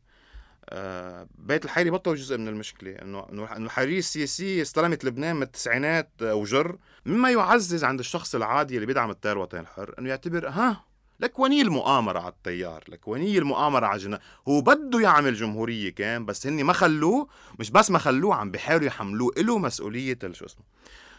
[1.38, 6.78] بيت الحيري بطل جزء من المشكلة إنه إنه الحريه السياسيه استلمت لبنان من التسعينات وجر
[7.06, 10.84] مما يعزز عند الشخص العادي اللي بيدعم التيار الوطني الحر إنه يعتبر ها
[11.20, 16.26] لك وني المؤامرة على التيار لك وني المؤامرة على جنا هو بده يعمل جمهورية كان
[16.26, 20.64] بس هني ما خلوه مش بس ما خلوه عم بيحاولوا يحملوه له مسؤولية شو اسمه.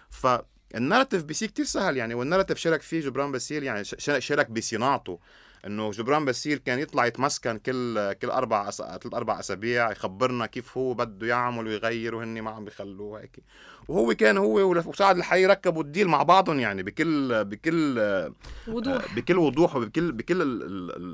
[0.09, 5.19] فالنارتيف بيصير كتير سهل يعني والنارتيف شارك فيه جبران باسيل يعني شارك بصناعته.
[5.65, 8.77] إنه جبران باسيل كان يطلع يتمسكن كل كل أربع أس...
[8.77, 13.39] ثلاث أربع أسابيع يخبرنا كيف هو بده يعمل ويغير وهن ما عم بيخلوه هيك
[13.87, 17.99] وهو كان هو وسعد الحي ركبوا الديل مع بعضهم يعني بكل بكل
[18.67, 19.15] وضوح.
[19.15, 20.41] بكل وضوح وبكل بكل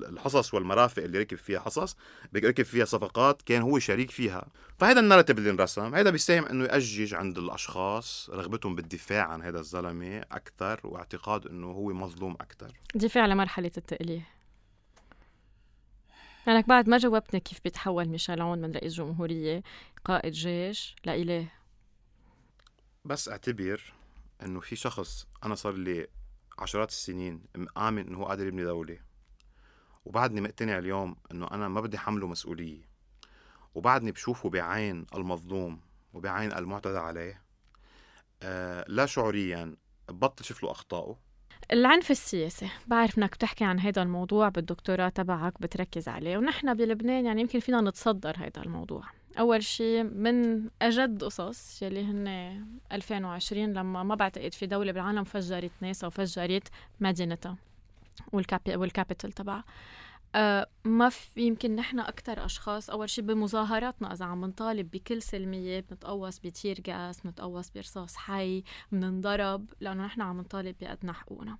[0.09, 1.97] الحصص والمرافق اللي ركب فيها حصص
[2.35, 4.47] ركب فيها صفقات كان هو شريك فيها.
[4.79, 10.19] فهذا النارتيف اللي انرسم هذا بيساهم إنه يأجج عند الأشخاص رغبتهم بالدفاع عن هذا الزلمة
[10.31, 12.71] أكثر واعتقاد إنه هو مظلوم أكثر.
[12.95, 14.40] دفاع لمرحلة التأليه
[16.47, 19.63] لأنك بعد ما جاوبتني كيف بيتحول ميشيل عون من رئيس جمهورية
[20.05, 21.47] قائد جيش لإله؟
[23.05, 23.93] بس أعتبر
[24.43, 26.07] إنه في شخص أنا صار لي
[26.59, 28.99] عشرات السنين مآمن إنه هو قادر يبني دولة.
[30.05, 32.91] وبعدني مقتنع اليوم إنه أنا ما بدي حمله مسؤولية.
[33.75, 35.81] وبعدني بشوفه بعين المظلوم
[36.13, 37.41] وبعين المعتدى عليه.
[38.43, 39.75] آه لا شعوريا
[40.09, 41.17] ببطل شوف له أخطائه.
[41.71, 42.69] العنف السياسي.
[42.87, 47.81] بعرف إنك بتحكي عن هذا الموضوع بالدكتوراه تبعك بتركز عليه ونحن بلبنان يعني يمكن فينا
[47.81, 49.03] نتصدر هذا الموضوع.
[49.39, 52.27] أول شيء من أجد قصص يلي هن
[52.91, 56.67] 2020 لما ما بعتقد في دولة بالعالم فجرت ناسا وفجرت
[56.99, 57.55] مدينتها
[58.33, 59.63] والكابي والكابيتال تبعها.
[60.35, 65.79] آه ما في يمكن نحن أكثر أشخاص أول شيء بمظاهراتنا إذا عم نطالب بكل سلمية
[65.79, 71.57] بنتقوص بتير جاس بنتقوص برصاص حي بننضرب لأنه نحن عم نطالب بأدنى حقوقنا.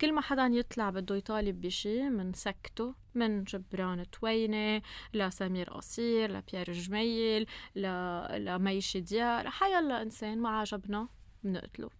[0.00, 4.82] كل ما حدا يطلع بده يطالب بشيء منسكته من جبران توينة
[5.14, 7.46] لسمير قصير لبيير جميل
[8.36, 11.08] لميشي ديار حيلا إنسان ما عجبنا
[11.44, 11.90] بنقتله.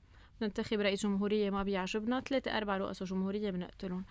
[0.40, 4.04] بننتخب رئيس جمهورية ما بيعجبنا ثلاثة أربع رؤساء جمهورية بنقتلهم.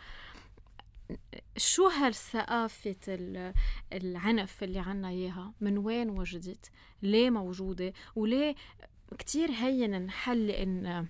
[1.57, 2.95] شو هالثقافة
[3.93, 8.55] العنف اللي عنا إياها؟ من وين وجدت؟ ليه موجودة؟ وليه
[9.17, 11.07] كتير هين نحل إن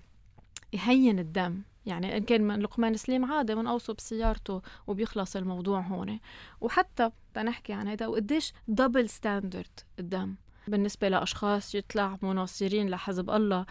[0.72, 6.20] يهين الدم؟ يعني إن كان من لقمان سليم عادي من أوصوا بسيارته وبيخلص الموضوع هون.
[6.60, 10.34] وحتى تنحكي عن هذا وقديش double standard الدم.
[10.68, 13.66] بالنسبة لأشخاص يطلع مناصرين لحزب الله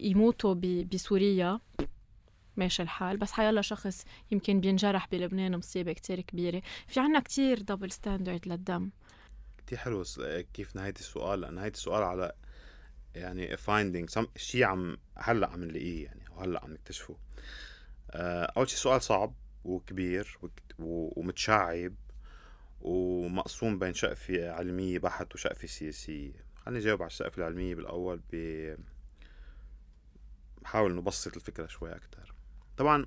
[0.00, 0.54] يموتوا
[0.92, 1.60] بسوريا
[2.60, 3.16] ماشي الحال.
[3.16, 6.62] بس حيلا شخص يمكن بينجرح بلبنان مصيبة كتير كبيرة.
[6.86, 8.90] في عنا كتير double standard للدم.
[9.58, 10.04] كتير حلو
[10.54, 11.54] كيف نهاية السؤال.
[11.54, 12.32] نهاية السؤال على
[13.14, 17.16] يعني فايندينج شيء عم هلأ عم نلاقيه يعني وهلا عم نكتشفه.
[18.10, 19.34] آه، أول شيء سؤال صعب
[19.64, 20.38] وكبير
[20.78, 21.94] ومتشعب
[22.80, 26.32] ومقسوم بين شقفة علمية بحت وشقفة سياسية.
[26.56, 28.36] خليني أجاوب على الشقفة العلمية بالأول ب
[30.62, 32.34] بحاول نبسط الفكرة شوي أكتر.
[32.80, 33.06] طبعا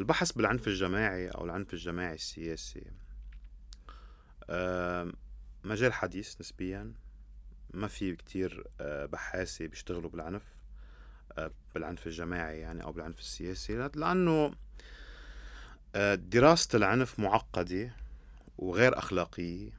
[0.00, 2.84] البحث بالعنف الجماعي أو العنف الجماعي السياسي
[5.64, 6.92] مجال حديث نسبيا.
[7.70, 10.42] ما في كتير آه، بحاسة بيشتغلوا بالعنف
[11.38, 13.90] آه، بالعنف الجماعي يعني أو بالعنف السياسي.
[13.94, 14.54] لأنه
[15.94, 17.96] آه، دراسة العنف معقدة
[18.58, 19.70] وغير أخلاقية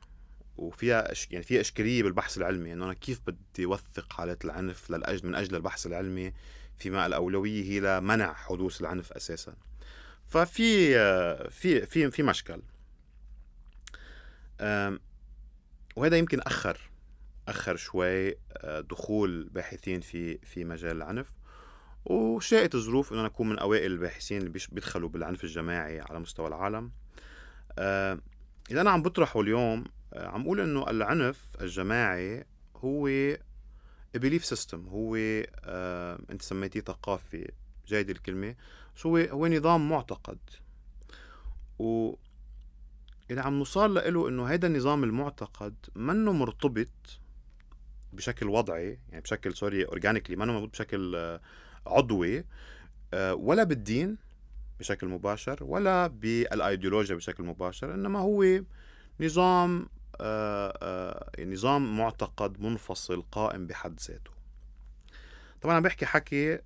[0.57, 2.73] وفيها يعني فيها إشكالية بالبحث العلمي.
[2.73, 6.33] إنه أنا كيف بدي اوثق حالات العنف للاجل من أجل البحث العلمي؟
[6.77, 9.55] فيما الأولوية هي لمنع حدوث العنف أساسا.
[10.27, 10.93] ففي
[11.49, 12.61] في في في مشكل.
[15.95, 16.79] وهذا يمكن أخر
[17.47, 21.27] أخر شوي آه، دخول باحثين في في مجال العنف.
[22.05, 26.91] وشاءت الظروف أنا اكون من أوائل الباحثين اللي بيدخلوا بالعنف الجماعي على مستوى العالم.
[28.71, 32.45] إذا أنا عم بطرحه اليوم آه، عم أقول إنه العنف الجماعي
[32.75, 33.07] هو
[34.17, 37.51] belief system هو آه أنت سميتيه ثقافي
[37.87, 38.55] جيد الكلمة.
[38.95, 40.39] بس هو هو نظام معتقد.
[41.79, 42.15] و
[43.31, 47.19] إذا عم نوصل له إنه هذا النظام المعتقد منه مرتبط
[48.13, 51.41] بشكل وضعي يعني بشكل سوري organically منه مرتبط بشكل آه،
[51.87, 52.45] عضوي
[53.13, 54.17] آه، ولا بالدين
[54.79, 58.61] بشكل مباشر ولا بالايديولوجيا بشكل مباشر إنما هو
[59.19, 59.89] نظام
[61.39, 64.31] نظام معتقد منفصل قائم بحد ذاته.
[65.61, 66.59] طبعا عم بحكي حكي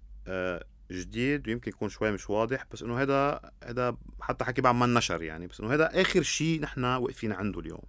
[0.92, 5.24] جديد ويمكن يكون شوي مش واضح بس إنه هذا هذا حتى حكي بعد ما نشر
[5.24, 7.84] يعني بس إنه هذا آخر شيء نحن واقفين عنده اليوم.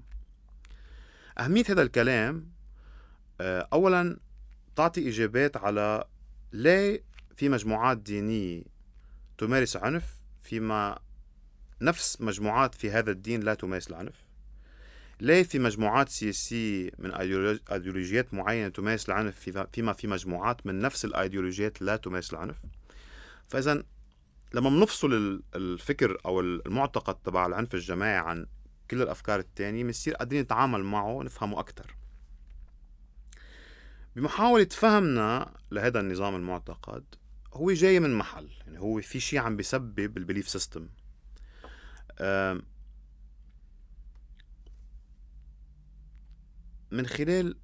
[1.38, 2.50] أهمية هذا الكلام
[3.40, 4.20] آه، اولا
[4.76, 6.04] تعطي إجابات على
[6.52, 7.04] ليه
[7.36, 8.62] في مجموعات دينية
[9.38, 10.98] تمارس عنف فيما
[11.82, 14.29] نفس مجموعات في هذا الدين لا تمارس العنف.
[15.20, 17.14] ليه في مجموعات سياسية من
[17.70, 22.56] أيديولوجيات معينة تمارس العنف فيما في مجموعات من نفس الأيديولوجيات لا تمارس العنف.
[23.48, 23.82] فإذا
[24.54, 28.46] لما بنفصل الفكر أو المعتقد تبع العنف الجماعي عن
[28.90, 31.94] كل الأفكار الثانية بنصير قادرين نتعامل معه ونفهمه أكثر
[34.16, 37.04] بمحاولة فهمنا لهذا النظام المعتقد
[37.52, 40.88] هو جاي من محل يعني هو في شيء عم بيسبب ال belief system
[46.90, 47.56] من خلال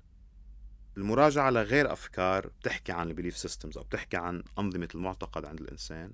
[0.96, 6.12] المراجعة لغير أفكار بتحكي عن ال belief systems أو بتحكي عن أنظمة المعتقد عند الإنسان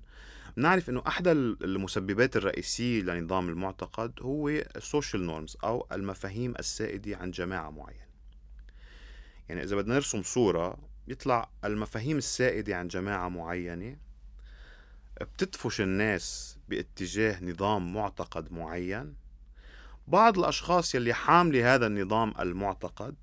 [0.57, 7.31] بنعرف أنه أحد المسببات الرئيسية لنظام المعتقد هو ال social norms أو المفاهيم السائدة عن
[7.31, 8.07] جماعة معينة.
[9.49, 13.97] يعني إذا بدنا نرسم صورة يطلع المفاهيم السائدة عن جماعة معينة
[15.21, 19.15] بتدفش الناس باتجاه نظام معتقد معين
[20.07, 23.15] بعض الأشخاص يلي حاملة هذا النظام المعتقد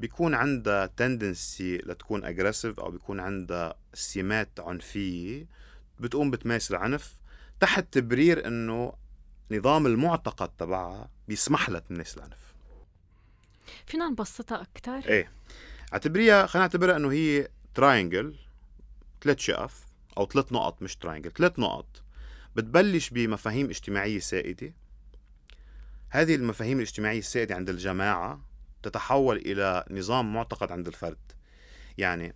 [0.00, 5.46] بيكون عندها tendency لتكون aggressive أو بيكون عندها سمات عنفية
[6.00, 7.14] بتقوم بتمارس العنف
[7.60, 8.92] تحت تبرير إنه
[9.50, 12.54] نظام المعتقد تبعها بيسمح لها تمارس العنف.
[13.86, 15.30] فينا نبسطها أكثر إيه.
[15.92, 18.36] اعتبريها خلينا نعتبرها إنه هي triangle
[19.22, 19.86] ثلاث شقف
[20.18, 22.02] أو ثلاث نقط مش triangle ثلاث نقط
[22.56, 24.72] بتبلش بمفاهيم اجتماعية سائدة.
[26.10, 28.46] هذه المفاهيم الاجتماعية السائدة عند الجماعة
[28.82, 31.18] تتحول إلى نظام معتقد عند الفرد.
[31.98, 32.34] يعني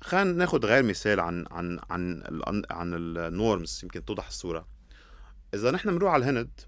[0.00, 2.22] خلينا ناخذ غير مثال عن عن عن
[2.70, 4.68] عن ال norms يمكن توضح الصورة.
[5.54, 6.60] إذا نحن بنروح على الهند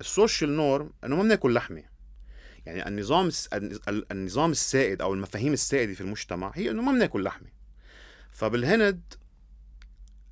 [0.00, 1.82] ال social norm إنه ما بناكل لحمة.
[2.66, 3.30] يعني النظام
[4.12, 7.48] النظام السائد أو المفاهيم السائدة في المجتمع هي إنه ما بناكل لحمة.
[8.32, 9.14] فبالهند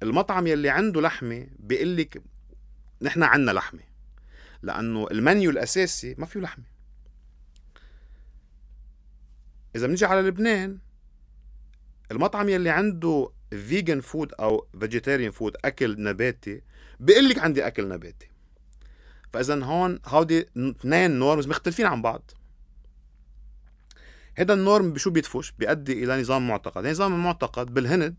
[0.02, 2.22] المطعم يلي عنده لحمة بيقول لك
[3.02, 3.91] نحن عنا لحمة.
[4.62, 6.64] لأنه المنيو الأساسي ما فيه لحمة.
[9.76, 10.78] إذا بنيجي على لبنان
[12.10, 16.62] المطعم يلي عنده vegan food أو vegetarian food أكل نباتي
[17.00, 18.28] بيقول لك عندي أكل نباتي.
[19.32, 22.30] فإذا هون هودي اثنين norms مختلفين عن بعض.
[24.34, 26.86] هذا النورم بشو بيدفش؟ بيؤدي إلى نظام معتقد.
[26.86, 28.14] نظام المعتقد بالهند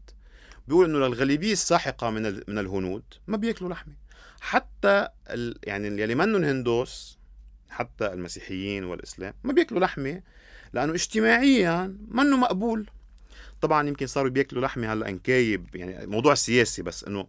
[0.67, 3.93] بيقول إنه للغالبية الساحقة من من الهنود ما بيأكلوا لحمة.
[4.43, 5.55] حتى ال...
[5.63, 7.17] يعني يلي منهم هندوس
[7.69, 10.21] حتى المسيحيين والإسلام ما بياكلوا لحمة
[10.73, 12.89] لأنه اجتماعيا منه مقبول.
[13.61, 17.19] طبعا يمكن صاروا بياكلوا لحمة هلأ انكايب يعني موضوع سياسي بس إنه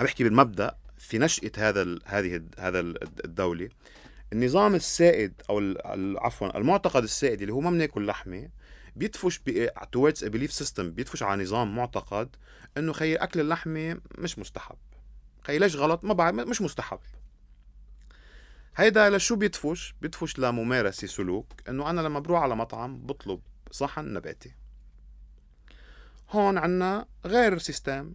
[0.00, 2.80] عم بحكي بالمبدأ في نشأة هذا هذه هذا
[3.24, 3.68] الدولة.
[4.32, 5.74] النظام السائد أو
[6.18, 8.48] عفوا المعتقد السائد اللي هو ما بناكل لحمة
[8.96, 9.40] بيدفش
[9.96, 12.36] towards belief system بيدفش على نظام معتقد
[12.76, 14.76] إنه خي أكل اللحمة مش مستحب.
[15.48, 16.98] خي ليش غلط ما بعرف مش مستحب.
[18.76, 23.40] هيدا لشو بيدفش بيدفش لممارسة سلوك إنه أنا لما بروح على مطعم بطلب
[23.70, 24.54] صحن نباتي.
[26.30, 28.12] هون عنا غير سيستم.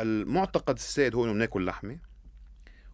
[0.00, 1.98] المعتقد السائد هو إنه بناكل لحمة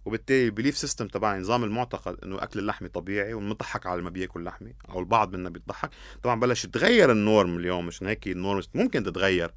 [0.04, 4.10] وبالتالي ال belief system تبع نظام المعتقد إنه أكل اللحمة طبيعي وبنضحك على اللي ما
[4.10, 5.90] بياكل لحمة أو البعض منا بيضحك.
[6.22, 9.54] طبعا بلش يتغير ال norm اليوم مش هيك ال norm ممكن تتغير.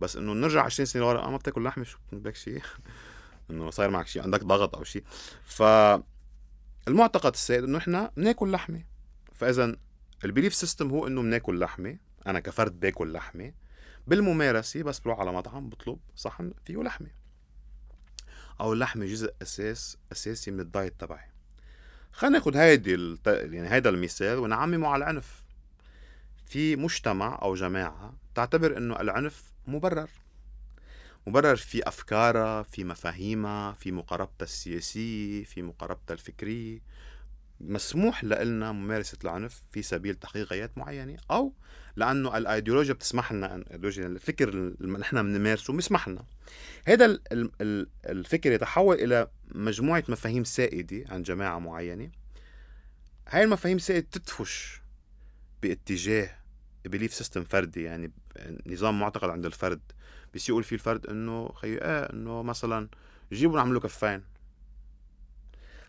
[0.00, 2.62] بس إنه نرجع 20 سنة لورا آه، ما بتاكل لحمة شو بدك شيء
[3.50, 5.04] إنه صاير معك شيء عندك ضغط أو شيء
[5.44, 5.62] ف
[6.88, 8.84] المعتقد السائد إنه إحنا بناكل لحمة.
[9.32, 9.76] فإذا
[10.24, 11.96] ال belief system هو إنه بناكل لحمة.
[12.26, 13.52] أنا كفرد باكل لحمة.
[14.06, 17.10] بالممارسة بس بروح على مطعم بطلب صحن فيه لحمة.
[18.60, 21.30] أو اللحمة جزء أساس أساسي من الدايت تبعي.
[22.12, 23.26] خلينا ناخذ هيدي الت...
[23.26, 25.44] يعني هيدا المثال ونعممه على العنف.
[26.46, 30.10] في مجتمع أو جماعة تعتبر إنه العنف مبرر.
[31.26, 36.80] مبرر في افكارها في مفاهيمها في مقاربتها السياسية في مقاربتها الفكرية.
[37.60, 41.52] مسموح لنا ممارسة العنف في سبيل تحقيق غايات معينة أو
[41.96, 46.24] لأنه الأيديولوجيا بتسمح لنا الفكر اللي نحن بنمارسه بيسمح لنا.
[46.86, 47.18] هذا
[48.06, 52.10] الفكر يتحول إلى مجموعة مفاهيم سائدة عن جماعة معينة.
[53.28, 54.80] هاي المفاهيم السائدة تدفش
[55.62, 56.37] باتجاه
[56.88, 58.12] belief system فردي يعني
[58.66, 59.80] نظام معتقد عند الفرد.
[60.34, 62.88] بس يقول فيه الفرد إنه خي إيه إنه مثلا
[63.32, 64.24] جيبوا نعمل له كفين.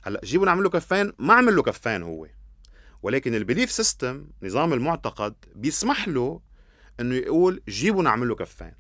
[0.02, 2.28] هلأ جيبوا نعمل له كفين ما عمل له كفين هو.
[3.02, 6.42] ولكن ال belief system نظام المعتقد بيسمح له
[7.00, 8.74] إنه يقول جيبوا نعمل له كفين.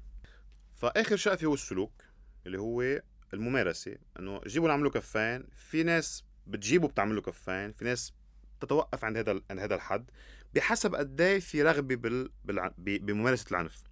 [0.75, 2.03] فآخر شيء هو السلوك
[2.45, 3.01] اللي هو
[3.33, 5.43] الممارسة إنه جيبوا نعمل له كفين.
[5.55, 8.13] في ناس بتجيبه بتعمل له كفين في ناس
[8.61, 10.11] تتوقف عند هذا عند هذا الحد.
[10.55, 12.29] بحسب قد إيه في رغبة بال...
[12.45, 12.71] بال...
[12.77, 13.83] بممارسة العنف.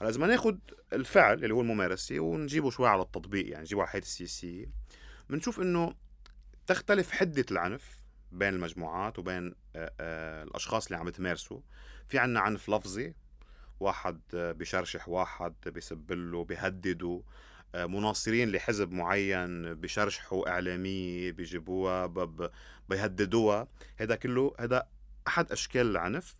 [0.00, 0.56] هلأ إذا ناخذ
[0.92, 4.66] الفعل اللي هو الممارسة ونجيبه شوي على التطبيق يعني نجيبه على الحياة السياسيه
[5.30, 5.94] بنشوف إنه
[6.66, 8.00] تختلف حدة العنف
[8.32, 11.60] بين المجموعات وبين آه، آه، الأشخاص اللي عم تمارسوا
[12.08, 13.14] في عنا عنف لفظي
[13.80, 17.22] واحد بشرشح واحد بيسبله بيهدده
[17.74, 22.06] مناصرين لحزب معين بشرشحوا إعلامية بيجيبوها
[22.88, 23.68] بيهددوها.
[23.96, 24.88] هذا كله هذا
[25.28, 26.36] أحد أشكال العنف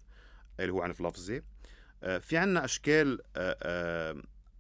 [0.60, 1.42] اللي هو عنف لفظي.
[2.20, 3.20] في عنا أشكال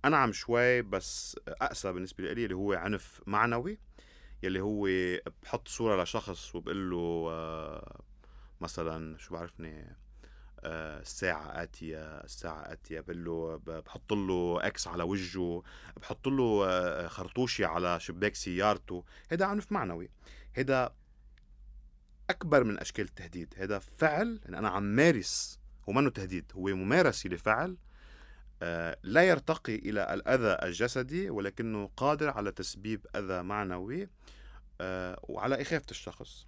[0.04, 3.78] أنعم شوي بس أقسى بالنسبة لي اللي هو عنف معنوي
[4.42, 4.88] يلي هو
[5.42, 8.00] بحط صورة لشخص وبقول له آه،
[8.60, 9.96] مثلا شو بعرفني
[10.64, 15.62] آه، الساعة آتية الساعة آتية بقول له بحط له إكس على وجهه
[15.96, 19.04] بحط له آه، خرطوشي على شباك سيارته.
[19.30, 20.10] هذا عنف معنوي.
[20.52, 20.94] هذا
[22.30, 23.54] أكبر من أشكال التهديد.
[23.56, 27.76] هذا فعل يعني أنا عم مارس هو منه تهديد هو ممارسة لفعل
[29.02, 34.08] لا يرتقي إلى الأذى الجسدي ولكنه قادر على تسبيب أذى معنوي
[34.80, 36.46] آه، وعلى إخافة الشخص.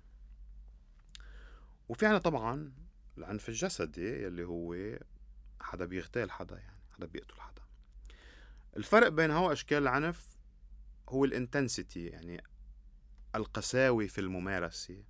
[1.89, 2.73] وفي عنا طبعا
[3.19, 4.99] العنف الجسدي يلي هو
[5.61, 7.63] حدا بيغتال حدا يعني حدا بيقتل حدا.
[8.77, 10.29] الفرق بين هو أشكال العنف
[11.09, 12.43] هو الإنتنسيتي يعني
[13.35, 15.03] القساوة في الممارسة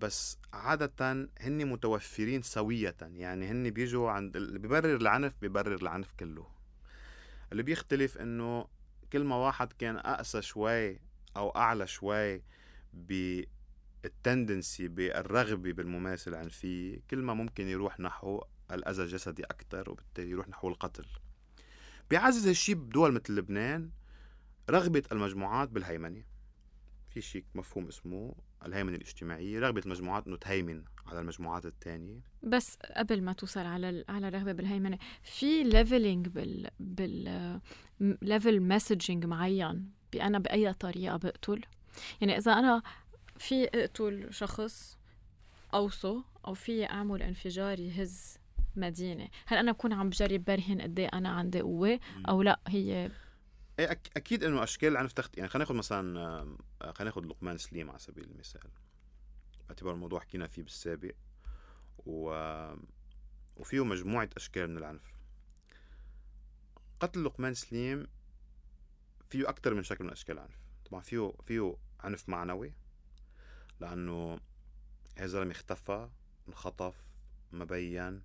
[0.00, 6.46] بس عادة هن متوفرين سوية يعني هن بيجوا عند اللي بيبرر العنف بيبرر العنف كله.
[7.52, 8.68] اللي بيختلف انه
[9.12, 11.00] كل ما واحد كان أقسى شوي
[11.36, 12.42] أو أعلى شوي
[12.92, 20.68] بالتندنسي بالرغبة بالممارسة العنفيه كل ما ممكن يروح نحو الأذى الجسدي أكثر وبالتالي يروح نحو
[20.68, 21.06] القتل.
[22.10, 23.90] بيعزز هالشيء بدول مثل لبنان
[24.70, 26.22] رغبة المجموعات بالهيمنة.
[27.20, 28.34] في شيء مفهوم اسمه
[28.66, 34.28] الهيمنة الاجتماعية رغبة المجموعات انه تهيمن على المجموعات الثانية بس قبل ما توصل على على
[34.28, 37.60] الرغبة بالهيمنة في ليفلينج بال بال
[38.00, 41.62] ليفل مسجنج معين بأنا بأي طريقة بقتل؟
[42.20, 42.82] يعني إذا أنا
[43.38, 44.98] في أقتل شخص
[45.74, 48.38] أوصه أو في أعمل انفجار يهز
[48.76, 53.10] مدينة هل أنا بكون عم بجرب برهن قد إيه أنا عندي قوة؟ أو لا هي
[53.80, 57.98] أكيد إنه أشكال العنف تخت يعني خلينا ناخذ مثلا آه، خلينا ناخذ لقمان سليم على
[57.98, 58.70] سبيل المثال.
[59.68, 61.14] باعتبار الموضوع حكينا فيه بالسابق.
[62.06, 62.30] و
[63.56, 65.02] وفيه مجموعة أشكال من العنف.
[67.00, 68.06] قتل لقمان سليم
[69.30, 70.58] فيه أكثر من شكل من أشكال العنف.
[70.84, 72.72] طبعا فيه فيه عنف معنوي
[73.80, 74.40] لأنه
[75.16, 76.08] هذا الزلمة اختفى
[76.48, 76.94] انخطف
[77.52, 78.22] ما بين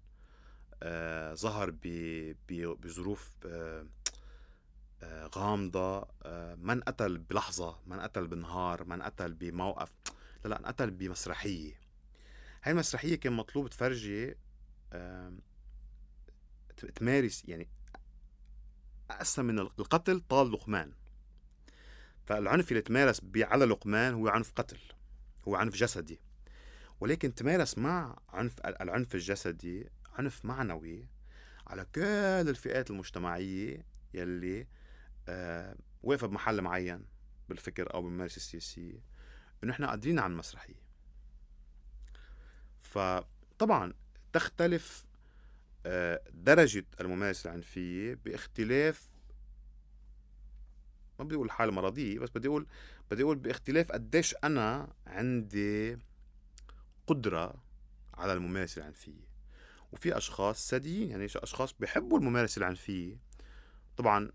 [0.84, 1.74] آه ظهر
[2.50, 3.86] بظروف آه
[5.36, 9.92] غامضة آه من قتل بلحظة من قتل بنهار من قتل بموقف.
[10.44, 11.74] لا لا انقتل بمسرحية.
[12.64, 14.36] هاي المسرحية كان مطلوب تفرجي
[16.96, 17.68] تمارس يعني
[19.12, 20.94] أقسى من القتل طال لقمان.
[22.26, 24.80] فالعنف اللي تمارس على لقمان هو عنف قتل
[25.48, 26.20] هو عنف جسدي.
[27.00, 31.08] ولكن تمارس مع عنف العنف الجسدي عنف معنوي
[31.68, 32.02] على كل
[32.50, 34.68] الفئات المجتمعية يلي
[35.28, 37.06] آه واقفة بمحل معين
[37.50, 39.00] بالفكر أو بالممارسة السياسية
[39.64, 40.84] إنه إحنا قادرين على المسرحية.
[42.82, 43.94] فطبعا
[44.34, 45.06] تختلف
[46.34, 49.10] درجة الممارسة العنفية باختلاف
[51.20, 52.68] ما بدي أقول حالة مرضية بس بدي أقول
[53.12, 55.98] بدي أقول باختلاف قديش أنا عندي
[57.08, 57.64] قدرة
[58.14, 59.28] على الممارسة العنفيه
[59.92, 63.18] وفي أشخاص ساديين يعني أشخاص بيحبوا الممارسة العنفيه
[63.98, 64.32] طبعا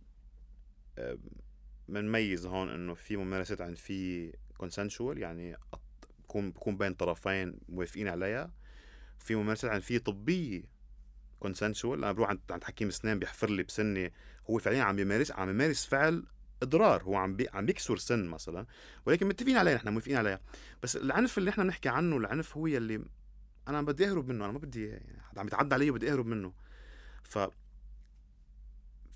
[1.88, 5.56] بنميز هون إنه في ممارسات عنفيه كونسنشوال يعني
[6.24, 8.50] بكون بكون بين طرفين موافقين عليها.
[9.18, 10.62] في ممارسات عنفيه طبية
[11.40, 14.12] consensual أنا بروح عند حكيم إسنان بيحفر لي بسني
[14.50, 16.24] هو فعليا عم بيمارس عم بيمارس فعل
[16.62, 17.48] إضرار هو عم بي...
[17.54, 18.66] عم بيكسر سن مثلا
[19.06, 20.40] ولكن متفقين عليها نحن موافقين عليها
[20.82, 23.04] بس العنف اللي نحن بنحكي عنه العنف هو يلي
[23.68, 26.52] أنا بدي أهرب منه أنا ما بدي يعني عم يتعدى علي وبدي أهرب منه.
[27.22, 27.38] ف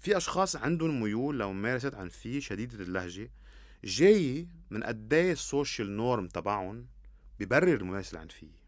[0.02, 3.30] في أشخاص عندهم ميول لممارسه عنفيه شديدة اللهجة
[3.84, 6.86] جاي من قد إيه ال social norm تبعهم
[7.40, 8.62] ببرر الممارسة العنفيه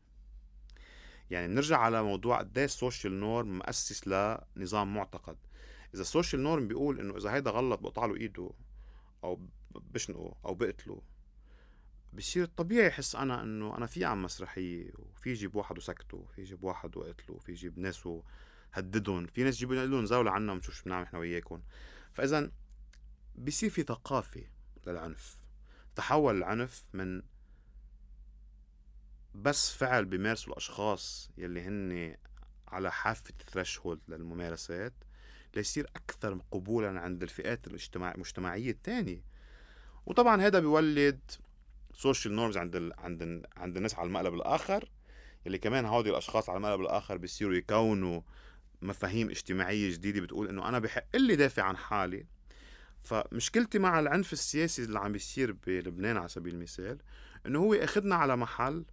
[1.31, 5.37] يعني نرجع على موضوع قد إيه ال social norm مؤسس لنظام معتقد.
[5.95, 8.51] إذا ال social norm بيقول إنه إذا هيدا غلط بقطع له إيده
[9.25, 9.41] أو
[9.75, 11.03] بشنقه أو بقتله
[12.13, 16.65] بصير طبيعي احس أنا إنه أنا في عم مسرحية وفي يجيب واحد وسكته في يجيب
[16.65, 18.09] واحد وقتله في يجيب ناس
[18.75, 21.63] وهددهم في ناس يجيبوا لهم زاولة عنا ونشوف شو بنعمل إحنا وياكم
[22.15, 22.51] فاذا
[23.35, 24.45] بصير في ثقافة
[24.87, 25.39] للعنف.
[25.97, 27.23] تحول العنف من
[29.35, 32.17] بس فعل بيمارسوا الأشخاص يلي هن
[32.69, 34.93] على حافة ال threshold للممارسات
[35.57, 37.67] ليصير أكثر قبولا عند الفئات
[37.97, 39.25] المجتمعيه الثانية.
[40.07, 41.21] وطبعا هذا بيولد
[41.95, 42.93] social norms عند ال...
[42.99, 43.47] عند ال...
[43.57, 44.89] عند الناس على المقلب الآخر
[45.47, 48.21] اللي كمان هودي الأشخاص على المقلب الآخر بيصيروا يكونوا
[48.85, 52.27] مفاهيم اجتماعية جديدة بتقول إنه أنا بحق لي دافع عن حالي.
[53.03, 56.99] فمشكلتي مع العنف السياسي اللي عم بيصير بلبنان على سبيل المثال
[57.47, 58.85] إنه هو أخذنا على محل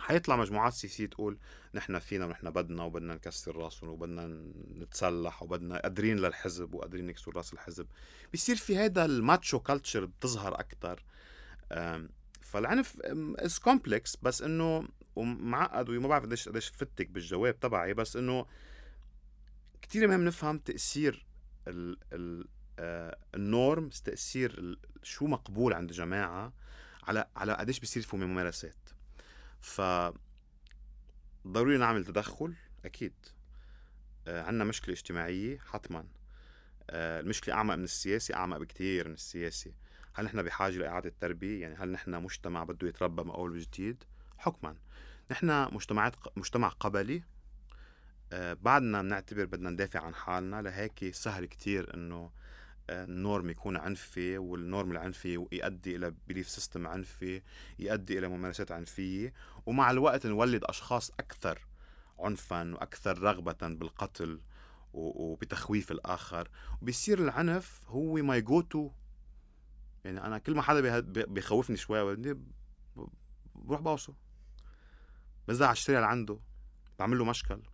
[0.00, 1.38] حيطلع مجموعات سياسية تقول
[1.74, 4.26] نحن فينا ونحن بدنا وبدنا نكسر راسهم وبدنا
[4.78, 7.86] نتسلح وبدنا قادرين للحزب وقادرين نكسر راس الحزب.
[8.32, 11.02] بيصير في هذا ال macho culture بتظهر أكثر
[12.40, 13.00] فالعنف
[13.38, 18.46] is complex بس إنه ومعقد وما بعرف قديش قديش فتك بالجواب تبعي بس إنه
[19.90, 21.26] كثير مهم نفهم تأثير
[21.68, 26.52] ال ال آه النورم تأثير شو مقبول عند جماعة
[27.02, 28.90] على على قديش بيصير في ممارسات.
[29.60, 29.80] ف
[31.46, 33.12] ضروري نعمل تدخل أكيد.
[34.28, 36.06] آه عندنا مشكلة اجتماعية حتما.
[36.90, 39.74] آه المشكلة أعمق من السياسي أعمق بكثير من السياسي
[40.14, 44.04] هل نحن بحاجة لإعادة تربيه يعني هل نحن مجتمع بده يتربى من أول وجديد؟
[44.38, 44.76] حكما.
[45.30, 47.22] نحن مجتمعات مجتمع قبلي
[48.32, 52.30] بعدنا بنعتبر بدنا ندافع عن حالنا لهيك سهل كتير إنه
[52.90, 57.42] آه ال norm يكون عنفي وال norm العنفي يؤدي إلى belief system عنفي
[57.78, 59.32] يؤدي إلى ممارسات عنفية.
[59.66, 61.66] ومع الوقت نولد أشخاص أكثر
[62.18, 64.40] عنفا وأكثر رغبة بالقتل
[64.92, 66.48] وبتخويف الآخر.
[66.82, 68.90] وبيصير العنف هو my go-to
[70.04, 72.16] يعني أنا كل ما حدا بيخوفني شوي
[73.54, 74.14] بروح بوصه
[75.48, 76.38] بزع على الشارع لعنده.
[76.98, 77.54] بعمل له مشكل.
[77.54, 77.69] آه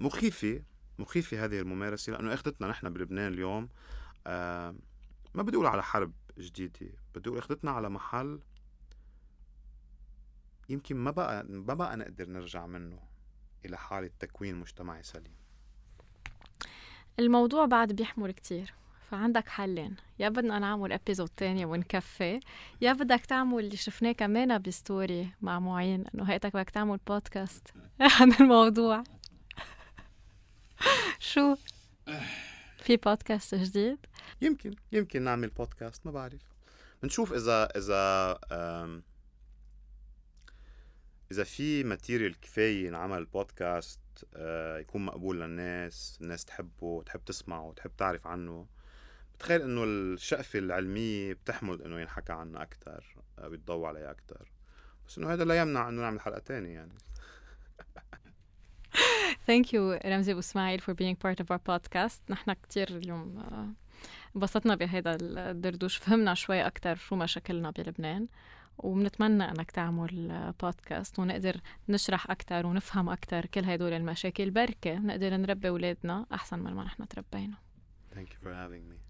[0.00, 0.62] مخيفة
[0.98, 3.68] مخيفة هذه الممارسة لأنه أخذتنا نحن بلبنان اليوم
[4.26, 4.74] آه
[5.34, 8.40] ما بدي أقول على حرب جديدة بدي أقول أخذتنا على محل
[10.68, 12.98] يمكن ما بقى ما بقى نقدر نرجع منه
[13.64, 15.34] إلى حالة تكوين مجتمعي سليم.
[17.18, 18.74] الموضوع بعد بيحمل كتير.
[19.10, 19.96] فعندك حلين.
[20.18, 22.40] يا بدنا نعمل episode تانية ونكفي.
[22.80, 27.68] يا بدك تعمل اللي شفناه كمان ب story مع معين إنه هيئتك بدك تعمل بودكاست
[28.20, 29.04] عن الموضوع.
[31.18, 31.56] شو؟
[32.78, 33.98] في بودكاست جديد؟
[34.40, 36.40] يمكن يمكن نعمل بودكاست ما بعرف.
[37.02, 38.38] بنشوف إذا إذا
[41.32, 44.00] إذا في material كفاية ينعمل بودكاست
[44.34, 48.66] آه، يكون مقبول للناس الناس تحبه تحب تسمعه تحب تعرف عنه.
[49.40, 54.52] بتخيل إنه الشقفة العلمية بتحمل إنه ينحكى عنها أكثر آه، بيتضوى عليها أكثر
[55.06, 56.92] بس إنه هذا لا يمنع إنه نعمل حلقة تانية يعني.
[59.48, 62.30] Thank you رمزي واسماعيل for being part of our podcast.
[62.30, 63.68] نحن كتير اليوم آه،
[64.36, 65.96] انبسطنا بهذا الدردوش.
[65.96, 68.28] فهمنا شوي أكتر شو مشاكلنا بلبنان.
[68.78, 74.50] وبنتمنى إنك تعمل بودكاست ونقدر نشرح أكثر ونفهم أكثر كل هدول المشاكل.
[74.50, 77.56] بركة نقدر نربي أولادنا أحسن من ما نحن تربينا.
[78.14, 79.09] Thank you for having me.